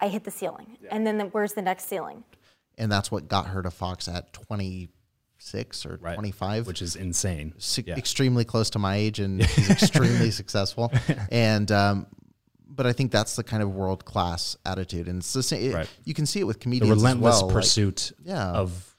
I 0.00 0.08
hit 0.08 0.24
the 0.24 0.30
ceiling, 0.30 0.76
and 0.90 1.06
then 1.06 1.18
the, 1.18 1.24
where's 1.26 1.52
the 1.54 1.62
next 1.62 1.88
ceiling? 1.88 2.24
and 2.78 2.92
that's 2.92 3.10
what 3.10 3.26
got 3.26 3.46
her 3.46 3.62
to 3.62 3.70
Fox 3.70 4.06
at 4.06 4.34
26 4.34 5.86
or 5.86 5.98
Right. 6.00 6.14
25, 6.14 6.66
which 6.66 6.82
is 6.82 6.96
insane. 6.96 7.54
si- 7.58 7.84
Yeah. 7.86 7.96
extremely 7.96 8.44
close 8.44 8.70
to 8.70 8.78
my 8.78 8.96
age, 8.96 9.18
and 9.20 9.42
she's 9.50 9.70
extremely 9.70 10.30
successful. 10.30 10.92
And 11.30 11.70
um, 11.72 12.06
but 12.68 12.86
I 12.86 12.92
think 12.92 13.10
that's 13.12 13.36
the 13.36 13.42
kind 13.44 13.62
of 13.62 13.70
world 13.74 14.04
class 14.04 14.56
attitude, 14.66 15.08
and 15.08 15.18
it's 15.20 15.32
the 15.32 15.42
same. 15.42 15.70
it- 15.70 15.74
Right. 15.74 15.88
you 16.04 16.14
can 16.14 16.26
see 16.26 16.40
it 16.40 16.44
with 16.44 16.56
The 16.58 16.62
comedians 16.64 16.90
relentless 16.96 17.36
as 17.36 17.40
well. 17.42 17.48
like- 17.48 17.54
pursuit 17.54 18.12
yeah. 18.24 18.50
of 18.52 18.94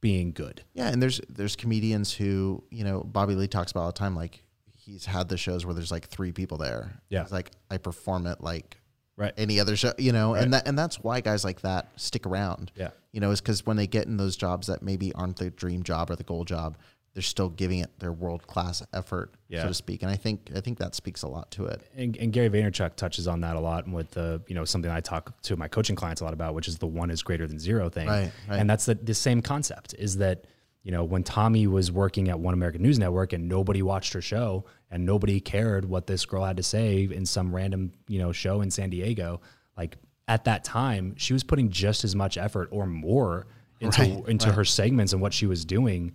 being 0.00 0.32
good. 0.32 0.62
yeah, 0.74 0.88
and 0.88 1.02
there's 1.02 1.20
there's 1.28 1.56
comedians 1.56 2.12
who 2.14 2.62
you 2.70 2.84
know 2.84 3.02
Bobby 3.02 3.34
Lee 3.34 3.48
talks 3.48 3.72
about 3.72 3.80
all 3.80 3.86
the 3.88 3.92
time. 3.98 4.14
Like 4.16 4.42
he's 4.76 5.04
had 5.04 5.28
the 5.28 5.36
shows 5.36 5.66
where 5.66 5.74
there's 5.74 5.90
like 5.90 6.06
three 6.08 6.32
people 6.32 6.56
there. 6.56 7.00
Yeah. 7.10 7.24
he's 7.24 7.32
like 7.32 7.50
I 7.70 7.76
perform 7.78 8.26
it 8.26 8.40
like 8.40 8.80
Right. 9.18 9.34
any 9.36 9.58
other 9.60 9.74
show, 9.76 9.92
you 9.98 10.12
know, 10.12 10.34
Right. 10.34 10.44
and 10.44 10.54
that 10.54 10.66
and 10.68 10.78
that's 10.78 11.00
why 11.00 11.20
guys 11.20 11.44
like 11.44 11.60
that 11.62 11.90
stick 11.96 12.24
around. 12.24 12.70
Yeah. 12.76 12.90
you 13.12 13.20
know, 13.20 13.30
is 13.32 13.40
because 13.40 13.66
when 13.66 13.76
they 13.76 13.86
get 13.86 14.06
in 14.06 14.16
those 14.16 14.36
jobs 14.36 14.68
that 14.68 14.82
maybe 14.82 15.12
aren't 15.14 15.36
the 15.38 15.50
dream 15.50 15.82
job 15.82 16.10
or 16.10 16.16
the 16.16 16.22
goal 16.22 16.44
job, 16.44 16.76
they're 17.14 17.22
still 17.22 17.48
giving 17.48 17.80
it 17.80 17.90
their 17.98 18.12
world 18.12 18.46
class 18.46 18.80
effort, 18.92 19.34
Yeah. 19.48 19.62
so 19.62 19.68
to 19.68 19.74
speak. 19.74 20.02
And 20.02 20.10
I 20.10 20.14
think 20.16 20.50
I 20.54 20.60
think 20.60 20.78
that 20.78 20.94
speaks 20.94 21.22
a 21.22 21.28
lot 21.28 21.50
to 21.52 21.64
it. 21.66 21.82
and, 21.96 22.16
and 22.16 22.32
Gary 22.32 22.48
Vaynerchuk 22.48 22.94
touches 22.94 23.26
on 23.26 23.40
that 23.40 23.56
a 23.56 23.60
lot 23.60 23.88
with 23.88 24.10
the 24.12 24.40
you 24.46 24.54
know 24.54 24.64
something 24.64 24.90
I 24.90 25.00
talk 25.00 25.40
to 25.42 25.56
my 25.56 25.66
coaching 25.68 25.96
clients 25.96 26.20
a 26.20 26.24
lot 26.24 26.32
about, 26.32 26.54
which 26.54 26.68
is 26.68 26.78
the 26.78 26.86
one 26.86 27.10
is 27.10 27.22
greater 27.22 27.46
than 27.48 27.58
zero 27.58 27.88
thing. 27.88 28.06
Right, 28.06 28.30
right. 28.48 28.60
And 28.60 28.70
that's 28.70 28.86
the, 28.86 28.94
the 28.94 29.14
same 29.14 29.42
concept 29.42 29.94
is 29.98 30.18
that 30.18 30.44
you 30.82 30.92
know, 30.92 31.04
when 31.04 31.22
Tomi 31.24 31.66
was 31.66 31.90
working 31.92 32.28
at 32.28 32.38
One 32.38 32.54
American 32.54 32.82
News 32.82 32.98
Network 32.98 33.32
and 33.32 33.48
nobody 33.48 33.82
watched 33.82 34.12
her 34.14 34.22
show 34.22 34.64
and 34.90 35.04
nobody 35.04 35.40
cared 35.40 35.84
what 35.84 36.06
this 36.06 36.24
girl 36.24 36.44
had 36.44 36.56
to 36.56 36.62
say 36.62 37.02
in 37.04 37.26
some 37.26 37.54
random, 37.54 37.92
you 38.08 38.18
know, 38.18 38.32
show 38.32 38.60
in 38.62 38.70
San 38.70 38.90
Diego, 38.90 39.40
like 39.76 39.96
at 40.28 40.44
that 40.44 40.64
time, 40.64 41.14
she 41.16 41.32
was 41.32 41.42
putting 41.42 41.70
just 41.70 42.04
as 42.04 42.14
much 42.14 42.38
effort 42.38 42.68
or 42.70 42.86
more 42.86 43.46
into 43.80 44.00
Right, 44.02 44.28
into 44.28 44.46
right. 44.48 44.54
her 44.56 44.64
segments 44.64 45.12
and 45.12 45.22
what 45.22 45.32
she 45.34 45.46
was 45.46 45.64
doing 45.64 46.12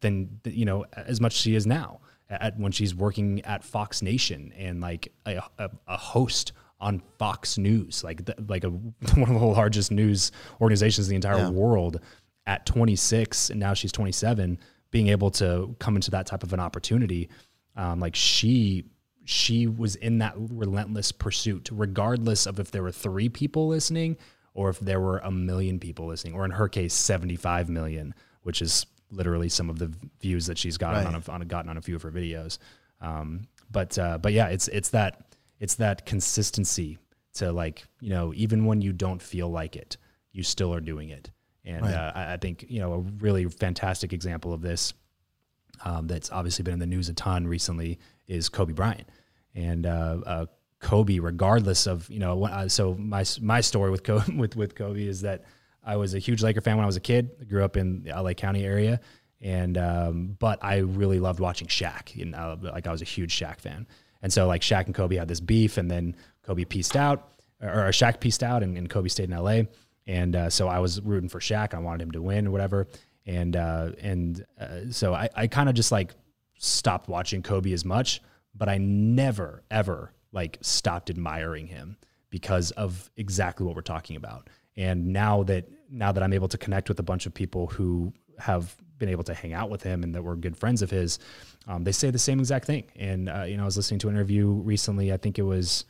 than 0.00 0.40
you 0.44 0.64
know 0.64 0.84
as 0.96 1.20
much 1.20 1.32
she 1.34 1.54
is 1.54 1.66
now 1.66 2.00
at 2.30 2.58
when 2.58 2.72
she's 2.72 2.94
working 2.94 3.40
at 3.42 3.62
Fox 3.64 4.00
Nation 4.02 4.52
and 4.56 4.80
like 4.80 5.12
a, 5.26 5.42
a, 5.58 5.70
a 5.86 5.96
host 5.96 6.52
on 6.80 7.00
Fox 7.18 7.56
News, 7.58 8.02
like 8.02 8.24
the, 8.24 8.34
like 8.48 8.64
a 8.64 8.68
one 9.20 9.30
of 9.34 9.40
the 9.40 9.46
largest 9.46 9.90
news 9.90 10.32
organizations 10.60 11.08
in 11.08 11.10
the 11.10 11.16
entire 11.16 11.38
Yeah. 11.44 11.50
world 11.50 12.00
at 12.46 12.66
26 12.66 13.50
and 13.50 13.58
now 13.60 13.74
she's 13.74 13.92
27 13.92 14.58
being 14.90 15.08
able 15.08 15.30
to 15.30 15.74
come 15.78 15.96
into 15.96 16.10
that 16.10 16.26
type 16.26 16.42
of 16.42 16.52
an 16.52 16.60
opportunity 16.60 17.28
um, 17.76 18.00
like 18.00 18.14
she 18.14 18.84
she 19.24 19.66
was 19.66 19.96
in 19.96 20.18
that 20.18 20.34
relentless 20.36 21.10
pursuit 21.10 21.70
regardless 21.72 22.46
of 22.46 22.60
if 22.60 22.70
there 22.70 22.82
were 22.82 22.92
three 22.92 23.28
people 23.28 23.66
listening 23.68 24.16
or 24.52 24.68
if 24.68 24.78
there 24.80 25.00
were 25.00 25.18
a 25.18 25.30
million 25.30 25.78
people 25.80 26.06
listening 26.06 26.34
or 26.34 26.44
in 26.44 26.50
her 26.50 26.68
case 26.68 26.92
75 26.94 27.68
million 27.70 28.14
which 28.42 28.60
is 28.60 28.84
literally 29.10 29.48
some 29.48 29.70
of 29.70 29.78
the 29.78 29.90
views 30.20 30.46
that 30.46 30.58
she's 30.58 30.76
gotten 30.76 31.04
Right. 31.04 31.14
on, 31.14 31.22
a, 31.26 31.30
on 31.32 31.42
a, 31.42 31.44
gotten 31.44 31.70
on 31.70 31.76
a 31.78 31.80
few 31.82 31.96
of 31.96 32.02
her 32.02 32.10
videos 32.10 32.58
um, 33.00 33.46
but 33.70 33.98
uh, 33.98 34.18
but 34.18 34.32
yeah 34.34 34.48
it's 34.48 34.68
it's 34.68 34.90
that 34.90 35.24
it's 35.60 35.76
that 35.76 36.04
consistency 36.04 36.98
to 37.34 37.50
like 37.50 37.84
you 38.00 38.10
know 38.10 38.32
even 38.34 38.66
when 38.66 38.80
you 38.82 38.92
don't 38.92 39.22
feel 39.22 39.48
like 39.48 39.74
it 39.76 39.96
you 40.32 40.42
still 40.42 40.72
are 40.74 40.80
doing 40.80 41.08
it 41.08 41.30
and 41.64 41.82
Right. 41.82 41.94
uh, 41.94 42.12
I, 42.14 42.32
I 42.34 42.36
think 42.36 42.66
you 42.68 42.80
know 42.80 42.92
a 42.94 42.98
really 42.98 43.46
fantastic 43.46 44.12
example 44.12 44.52
of 44.52 44.60
this 44.62 44.92
um, 45.84 46.06
that's 46.06 46.30
obviously 46.30 46.62
been 46.62 46.74
in 46.74 46.80
the 46.80 46.86
news 46.86 47.08
a 47.08 47.14
ton 47.14 47.46
recently 47.46 47.98
is 48.26 48.48
Kobe 48.48 48.72
Bryant. 48.72 49.08
And 49.54 49.86
uh, 49.86 50.18
uh, 50.26 50.46
Kobe, 50.80 51.18
regardless 51.18 51.86
of 51.86 52.08
you 52.10 52.18
know, 52.18 52.36
when 52.36 52.52
I, 52.52 52.66
so 52.66 52.94
my 52.94 53.24
my 53.40 53.60
story 53.60 53.90
with 53.90 54.02
Kobe, 54.02 54.34
with 54.36 54.56
with 54.56 54.74
Kobe 54.74 55.04
is 55.06 55.22
that 55.22 55.44
I 55.84 55.96
was 55.96 56.14
a 56.14 56.18
huge 56.18 56.42
Laker 56.42 56.60
fan 56.60 56.76
when 56.76 56.84
I 56.84 56.86
was 56.86 56.96
a 56.96 57.00
kid. 57.00 57.30
I 57.40 57.44
grew 57.44 57.64
up 57.64 57.76
in 57.76 58.02
the 58.04 58.10
LA 58.10 58.32
County 58.32 58.64
area, 58.64 59.00
and 59.40 59.76
um, 59.78 60.36
but 60.38 60.58
I 60.62 60.78
really 60.78 61.20
loved 61.20 61.40
watching 61.40 61.68
Shaq. 61.68 62.20
And 62.20 62.34
uh, 62.34 62.56
like 62.62 62.86
I 62.86 62.92
was 62.92 63.02
a 63.02 63.06
huge 63.06 63.38
Shaq 63.38 63.60
fan. 63.60 63.86
And 64.22 64.32
so 64.32 64.46
like 64.46 64.62
Shaq 64.62 64.86
and 64.86 64.94
Kobe 64.94 65.16
had 65.16 65.28
this 65.28 65.40
beef, 65.40 65.76
and 65.76 65.90
then 65.90 66.16
Kobe 66.42 66.64
pieced 66.64 66.96
out, 66.96 67.34
or, 67.60 67.68
or 67.68 67.90
Shaq 67.90 68.20
pieced 68.20 68.42
out, 68.42 68.62
and, 68.62 68.76
and 68.78 68.88
Kobe 68.88 69.08
stayed 69.08 69.30
in 69.30 69.36
LA. 69.36 69.62
And 70.06 70.36
uh, 70.36 70.50
so 70.50 70.68
I 70.68 70.78
was 70.78 71.00
rooting 71.00 71.28
for 71.28 71.40
Shaq. 71.40 71.74
I 71.74 71.78
wanted 71.78 72.02
him 72.02 72.10
to 72.12 72.22
win 72.22 72.46
or 72.46 72.50
whatever. 72.50 72.88
And 73.26 73.56
uh, 73.56 73.92
and 74.00 74.44
uh, 74.60 74.90
so 74.90 75.14
I, 75.14 75.28
I 75.34 75.46
kind 75.46 75.68
of 75.68 75.74
just 75.74 75.90
like 75.90 76.14
stopped 76.58 77.08
watching 77.08 77.42
Kobe 77.42 77.72
as 77.72 77.84
much, 77.84 78.20
but 78.54 78.68
I 78.68 78.78
never 78.78 79.62
ever 79.70 80.12
like 80.32 80.58
stopped 80.60 81.10
admiring 81.10 81.66
him 81.66 81.96
because 82.30 82.70
of 82.72 83.10
exactly 83.16 83.64
what 83.64 83.76
we're 83.76 83.82
talking 83.82 84.16
about. 84.16 84.50
And 84.76 85.12
now 85.12 85.42
that 85.44 85.68
now 85.90 86.12
that 86.12 86.22
I'm 86.22 86.32
able 86.32 86.48
to 86.48 86.58
connect 86.58 86.88
with 86.88 86.98
a 86.98 87.02
bunch 87.02 87.26
of 87.26 87.32
people 87.32 87.68
who 87.68 88.12
have 88.38 88.76
been 88.98 89.08
able 89.08 89.24
to 89.24 89.34
hang 89.34 89.52
out 89.52 89.70
with 89.70 89.82
him 89.82 90.02
and 90.02 90.14
that 90.14 90.22
were 90.22 90.36
good 90.36 90.56
friends 90.56 90.82
of 90.82 90.90
his, 90.90 91.18
um, 91.66 91.84
they 91.84 91.92
say 91.92 92.10
the 92.10 92.18
same 92.18 92.40
exact 92.40 92.66
thing. 92.66 92.84
And 92.96 93.28
uh, 93.28 93.44
you 93.44 93.56
know, 93.56 93.62
I 93.62 93.66
was 93.66 93.76
listening 93.76 94.00
to 94.00 94.08
an 94.08 94.16
interview 94.16 94.48
recently. 94.48 95.12
I 95.12 95.16
think 95.16 95.38
it 95.38 95.42
was, 95.42 95.84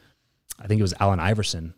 I 0.60 0.66
think 0.66 0.78
it 0.78 0.82
was 0.82 0.94
Allen 1.00 1.20
Iverson 1.20 1.74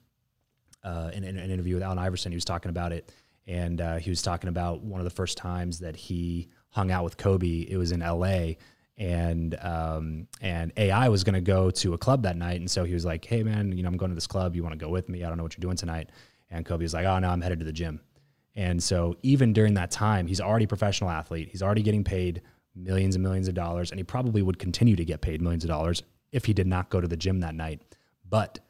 uh, 0.87 1.11
in, 1.13 1.25
in 1.25 1.37
an 1.37 1.51
interview 1.51 1.75
with 1.75 1.83
Allen 1.83 1.99
Iverson. 1.99 2.31
He 2.31 2.37
was 2.37 2.45
talking 2.45 2.71
about 2.71 2.93
it, 2.93 3.13
and 3.47 3.81
uh, 3.81 3.97
he 3.97 4.09
was 4.09 4.23
talking 4.23 4.49
about 4.49 4.83
one 4.83 5.01
of 5.01 5.05
the 5.05 5.11
first 5.11 5.37
times 5.37 5.81
that 5.81 5.97
he 5.97 6.49
hung 6.71 6.91
out 6.91 7.05
with 7.05 7.17
Kobe. 7.17 7.67
It 7.69 7.77
was 7.77 7.91
in 7.91 8.03
L.A. 8.03 8.57
and 8.97 9.59
um, 9.61 10.29
and 10.41 10.73
AI 10.77 11.09
was 11.09 11.25
going 11.25 11.35
to 11.35 11.41
go 11.41 11.71
to 11.71 11.95
a 11.95 11.99
club 11.99 12.23
that 12.23 12.37
night, 12.37 12.61
and 12.61 12.71
so 12.71 12.85
he 12.85 12.95
was 12.95 13.05
like, 13.05 13.25
"Hey 13.25 13.43
man, 13.43 13.77
you 13.77 13.83
know 13.83 13.89
I'm 13.89 13.97
going 13.97 14.11
to 14.11 14.15
this 14.15 14.29
club. 14.29 14.55
You 14.55 14.63
want 14.63 14.79
to 14.79 14.85
go 14.85 14.91
with 14.91 15.09
me? 15.09 15.25
I 15.25 15.29
don't 15.29 15.37
know 15.37 15.43
what 15.43 15.57
you're 15.57 15.63
doing 15.63 15.77
tonight." 15.77 16.11
And 16.51 16.65
Kobe 16.65 16.85
was 16.85 16.95
like, 16.95 17.05
"Oh 17.05 17.19
no, 17.19 17.29
I'm 17.29 17.41
headed 17.41 17.59
to 17.59 17.65
the 17.65 17.73
gym." 17.73 18.01
And 18.55 18.83
so 18.83 19.17
even 19.23 19.53
during 19.53 19.75
that 19.75 19.91
time, 19.91 20.27
he's 20.27 20.41
already 20.41 20.65
a 20.65 20.69
professional 20.69 21.11
athlete. 21.11 21.49
He's 21.51 21.63
already 21.63 21.83
getting 21.83 22.05
paid 22.05 22.41
millions 22.75 23.17
and 23.17 23.23
millions 23.23 23.49
of 23.49 23.55
dollars, 23.55 23.91
and 23.91 23.99
he 23.99 24.05
probably 24.05 24.41
would 24.41 24.59
continue 24.59 24.97
to 24.97 25.05
get 25.05 25.21
paid 25.21 25.43
millions 25.43 25.65
of 25.65 25.69
dollars 25.69 26.03
if 26.33 26.45
he 26.45 26.55
did 26.55 26.67
not 26.67 26.89
go 26.89 27.01
to 27.01 27.09
the 27.09 27.17
gym 27.17 27.41
that 27.41 27.55
night. 27.55 27.83
But 28.29 28.61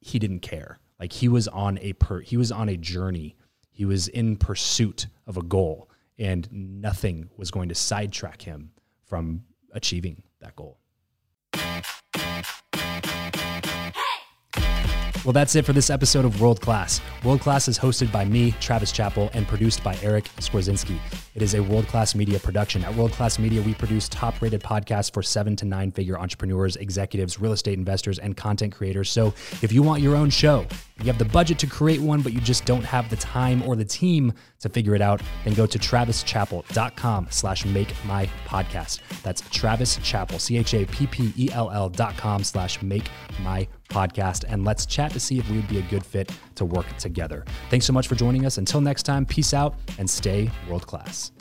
he 0.00 0.18
didn't 0.18 0.40
care. 0.40 0.78
Like 0.98 1.12
he 1.12 1.28
was 1.28 1.48
on 1.48 1.78
a 1.78 1.92
per, 1.94 2.20
he 2.20 2.36
was 2.36 2.52
on 2.52 2.68
a 2.68 2.76
journey. 2.76 3.36
He 3.70 3.84
was 3.84 4.08
in 4.08 4.36
pursuit 4.36 5.08
of 5.26 5.36
a 5.36 5.42
goal, 5.42 5.90
and 6.18 6.48
nothing 6.52 7.30
was 7.36 7.50
going 7.50 7.68
to 7.70 7.74
sidetrack 7.74 8.42
him 8.42 8.70
from 9.04 9.44
achieving 9.72 10.22
that 10.40 10.54
goal. 10.54 10.78
Well, 15.24 15.32
that's 15.32 15.54
it 15.54 15.64
for 15.64 15.72
this 15.72 15.88
episode 15.88 16.26
of 16.26 16.42
World 16.42 16.60
Class. 16.60 17.00
World 17.24 17.40
Class 17.40 17.66
is 17.66 17.78
hosted 17.78 18.12
by 18.12 18.26
me, 18.26 18.50
Travis 18.60 18.92
Chappell, 18.92 19.30
and 19.32 19.48
produced 19.48 19.82
by 19.82 19.96
Eric 20.02 20.24
Skwarczynski. 20.36 20.98
It 21.34 21.40
is 21.40 21.54
a 21.54 21.62
world 21.62 21.88
class 21.88 22.14
media 22.14 22.38
production. 22.38 22.84
At 22.84 22.94
World 22.94 23.10
Class 23.12 23.38
Media, 23.38 23.60
we 23.62 23.74
produce 23.74 24.08
top 24.08 24.40
rated 24.40 24.62
podcasts 24.62 25.12
for 25.12 25.22
seven 25.22 25.56
to 25.56 25.64
nine 25.64 25.90
figure 25.90 26.18
entrepreneurs, 26.18 26.76
executives, 26.76 27.40
real 27.40 27.52
estate 27.52 27.76
investors, 27.78 28.18
and 28.18 28.36
content 28.36 28.72
creators. 28.72 29.10
So 29.10 29.28
if 29.62 29.72
you 29.72 29.82
want 29.82 30.02
your 30.02 30.14
own 30.14 30.28
show, 30.28 30.66
you 31.00 31.06
have 31.06 31.18
the 31.18 31.24
budget 31.24 31.58
to 31.60 31.66
create 31.66 32.00
one, 32.00 32.20
but 32.20 32.32
you 32.34 32.40
just 32.40 32.66
don't 32.66 32.84
have 32.84 33.08
the 33.08 33.16
time 33.16 33.62
or 33.62 33.74
the 33.74 33.84
team 33.84 34.32
to 34.60 34.68
figure 34.68 34.94
it 34.94 35.00
out, 35.00 35.22
then 35.44 35.54
go 35.54 35.66
to 35.66 35.78
travischappell.com 35.78 37.28
slash 37.30 37.64
make 37.64 37.92
my 38.04 38.26
podcast. 38.46 39.00
That's 39.22 39.40
Travis 39.50 39.96
Chappell, 40.02 40.38
C 40.38 40.58
H 40.58 40.74
A 40.74 40.84
P 40.84 41.06
P 41.06 41.32
E 41.36 41.48
L 41.50 41.70
L 41.70 41.88
dot 41.88 42.16
com 42.16 42.44
slash 42.44 42.80
make 42.80 43.08
my 43.42 43.66
podcast. 43.94 44.44
And 44.48 44.64
let's 44.64 44.86
chat 44.86 45.12
to 45.12 45.20
see 45.20 45.38
if 45.38 45.48
we 45.48 45.56
would 45.56 45.68
be 45.68 45.78
a 45.78 45.82
good 45.82 46.04
fit 46.04 46.32
to 46.56 46.64
work 46.64 46.86
together. 46.98 47.44
Thanks 47.70 47.86
so 47.86 47.92
much 47.92 48.08
for 48.08 48.14
joining 48.14 48.44
us. 48.44 48.58
Until 48.58 48.80
next 48.80 49.04
time, 49.04 49.24
peace 49.24 49.54
out 49.54 49.76
and 49.98 50.08
stay 50.08 50.50
world 50.68 50.86
class. 50.86 51.33